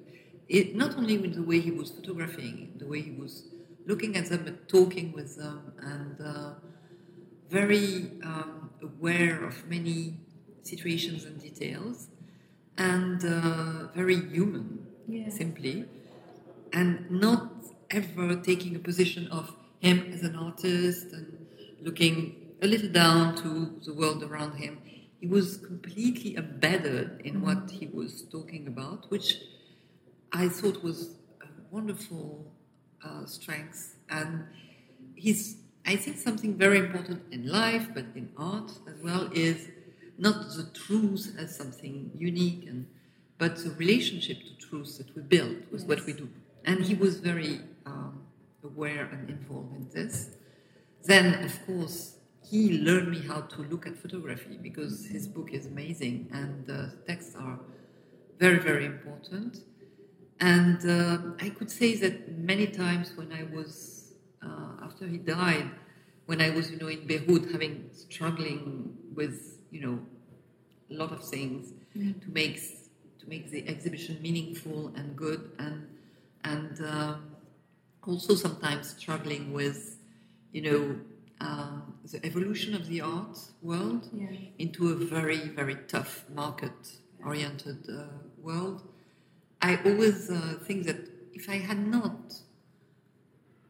It, 0.49 0.77
not 0.77 0.97
only 0.97 1.19
with 1.19 1.35
the 1.35 1.43
way 1.43 1.61
he 1.61 1.71
was 1.71 1.91
photographing, 1.91 2.75
the 2.79 2.87
way 2.87 3.01
he 3.01 3.11
was 3.13 3.45
looking 3.87 4.17
at 4.17 4.27
them, 4.31 4.43
but 4.45 4.69
talking 4.69 5.13
with 5.13 5.37
them, 5.37 5.73
and 5.81 6.21
uh, 6.21 6.55
very 7.51 8.13
um, 8.25 8.71
aware 8.83 9.45
of 9.45 9.67
many 9.69 10.19
situations 10.63 11.25
and 11.25 11.41
details, 11.41 12.09
and 12.77 13.25
uh, 13.25 13.89
very 13.95 14.17
human, 14.29 14.87
Yeah. 15.09 15.29
simply, 15.31 15.85
and 16.73 17.09
not 17.11 17.53
ever 17.91 18.37
taking 18.37 18.75
a 18.75 18.81
position 18.81 19.29
of 19.29 19.55
him 19.81 20.11
as 20.13 20.23
an 20.23 20.35
artist 20.37 21.13
and 21.13 21.47
looking 21.81 22.46
a 22.63 22.67
little 22.67 22.89
down 22.89 23.37
to 23.37 23.81
the 23.85 23.93
world 23.93 24.23
around 24.23 24.57
him. 24.57 24.79
He 25.21 25.27
was 25.27 25.57
completely 25.59 26.37
embedded 26.37 27.21
in 27.25 27.41
what 27.41 27.71
he 27.71 27.87
was 27.87 28.23
talking 28.31 28.67
about, 28.67 29.11
which 29.11 29.39
I 30.33 30.49
thought 30.49 30.83
was 30.83 31.11
a 31.43 31.47
wonderful 31.71 32.53
uh, 33.05 33.27
strength. 33.27 33.97
And 34.09 34.45
he's, 35.15 35.57
I 35.85 35.97
think, 35.97 36.19
something 36.19 36.57
very 36.57 36.79
important 36.79 37.23
in 37.31 37.49
life, 37.49 37.89
but 37.95 38.05
in 38.15 38.31
art 38.37 38.73
as 38.89 39.03
well, 39.03 39.31
is 39.33 39.69
not 40.19 40.51
the 40.57 40.65
truth 40.73 41.35
as 41.39 41.57
something 41.57 42.11
unique, 42.17 42.67
and 42.69 42.87
but 43.39 43.57
the 43.57 43.71
relationship 43.71 44.39
to 44.39 44.67
truth 44.67 44.97
that 44.99 45.15
we 45.15 45.23
build 45.23 45.71
with 45.71 45.85
what 45.85 46.05
we 46.07 46.13
do. 46.13 46.29
And 46.65 46.83
he 46.83 46.95
was 46.95 47.21
very 47.21 47.61
um, 47.85 48.23
aware 48.65 49.05
and 49.13 49.29
involved 49.29 49.77
in 49.77 49.89
this. 49.93 50.31
Then, 51.05 51.45
of 51.45 51.67
course, 51.67 52.16
he 52.51 52.79
learned 52.79 53.11
me 53.11 53.21
how 53.21 53.41
to 53.41 53.63
look 53.63 53.87
at 53.87 53.97
photography 53.97 54.57
because 54.61 55.07
his 55.07 55.27
book 55.27 55.53
is 55.53 55.67
amazing 55.67 56.29
and 56.33 56.65
the 56.67 56.93
texts 57.07 57.35
are 57.35 57.59
very, 58.39 58.59
very 58.59 58.85
important. 58.85 59.65
And 60.39 60.79
uh, 60.89 61.19
I 61.41 61.49
could 61.51 61.71
say 61.71 61.97
that 61.97 62.39
many 62.39 62.67
times 62.67 63.13
when 63.17 63.33
I 63.33 63.45
was, 63.45 64.13
uh, 64.43 64.85
after 64.85 65.07
he 65.07 65.19
died, 65.19 65.71
when 66.27 66.41
I 66.41 66.51
was, 66.51 66.71
you 66.71 66.79
know, 66.79 66.89
in 66.89 67.07
Beirut, 67.07 67.51
having 67.51 67.91
struggling 67.93 68.97
with, 69.15 69.59
you 69.71 69.81
know, 69.81 69.99
a 70.91 70.95
lot 70.95 71.13
of 71.13 71.25
things 71.25 71.73
to 71.95 72.31
make 72.31 72.61
to 73.19 73.29
make 73.29 73.51
the 73.51 73.67
exhibition 73.67 74.21
meaningful 74.21 74.93
and 74.95 75.17
good, 75.17 75.51
and 75.59 75.89
and 76.45 76.81
um, 76.87 77.31
also 78.07 78.35
sometimes 78.35 78.91
struggling 78.91 79.53
with, 79.53 79.99
you 80.53 80.63
know, 80.63 80.97
um, 81.41 81.95
the 82.11 82.25
evolution 82.25 82.75
of 82.75 82.87
the 82.89 83.01
art 83.01 83.39
world 83.63 84.09
Yeah. 84.13 84.29
into 84.59 84.89
a 84.91 84.95
very 84.95 85.49
very 85.61 85.77
tough 85.89 86.25
market-oriented 86.35 87.89
uh, 87.89 88.05
world. 88.41 88.83
I 89.61 89.77
always 89.85 90.31
uh, 90.31 90.59
think 90.67 90.87
that 90.87 91.01
if 91.35 91.49
I 91.49 91.57
had 91.57 91.79
not 91.87 92.35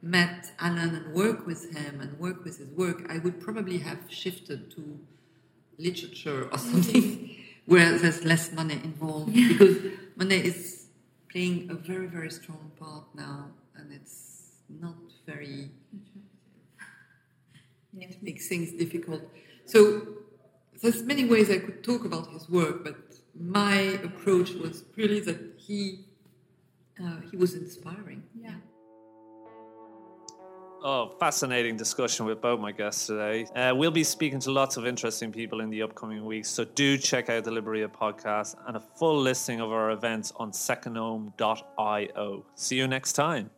met 0.03 0.53
Allan 0.61 0.95
and 0.95 1.15
worked 1.15 1.47
with 1.47 1.75
him 1.77 2.01
and 2.01 2.19
worked 2.19 2.45
with 2.45 2.59
his 2.59 2.69
work, 2.71 3.07
I 3.09 3.19
would 3.19 3.41
probably 3.41 3.79
have 3.79 3.99
shifted 4.09 4.71
to 4.73 4.99
literature 5.79 6.49
or 6.51 6.59
something 6.59 7.37
where 7.67 7.99
there's 7.99 8.25
less 8.25 8.53
money 8.53 8.75
involved 8.75 9.35
because 9.35 9.77
money 10.17 10.37
is 10.37 10.87
playing 11.31 11.69
a 11.71 11.75
very 11.75 12.07
very 12.07 12.31
strong 12.31 12.71
part 12.79 13.05
now 13.15 13.49
and 13.77 13.93
it's 13.93 14.53
not 14.81 14.95
very 15.27 15.71
it 18.03 18.23
makes 18.23 18.49
things 18.49 18.73
difficult 18.73 19.23
so 19.65 20.07
there's 20.83 21.03
many 21.03 21.25
ways 21.25 21.51
I 21.51 21.59
could 21.59 21.83
talk 21.83 22.05
about 22.05 22.29
his 22.33 22.49
work 22.49 22.85
but 22.85 22.97
my 23.39 23.75
approach 24.03 24.53
was 24.53 24.85
really 24.97 25.21
that 25.21 25.41
he 25.57 26.07
uh, 27.03 27.21
he 27.31 27.37
was 27.37 27.55
inspiring 27.55 28.23
Yeah. 28.35 28.55
Oh, 30.89 31.17
fascinating 31.19 31.77
discussion 31.77 32.27
with 32.27 32.41
both 32.41 32.61
my 32.61 32.71
guests 32.71 33.09
today. 33.09 33.47
Uh, 33.57 33.75
we'll 33.75 33.91
be 33.91 34.05
speaking 34.05 34.39
to 34.41 34.53
lots 34.53 34.77
of 34.77 34.87
interesting 34.87 35.33
people 35.33 35.61
in 35.61 35.69
the 35.69 35.83
upcoming 35.83 36.25
weeks, 36.25 36.49
so 36.49 36.65
do 36.65 36.97
check 36.97 37.29
out 37.29 37.43
the 37.43 37.51
Libreria 37.51 37.89
podcast 37.89 38.55
and 38.69 38.77
a 38.77 38.81
full 38.81 39.19
listing 39.21 39.61
of 39.61 39.73
our 39.73 39.91
events 39.91 40.33
on 40.37 40.53
secondhome.io. 40.53 42.45
See 42.55 42.77
you 42.77 42.87
next 42.87 43.15
time. 43.15 43.51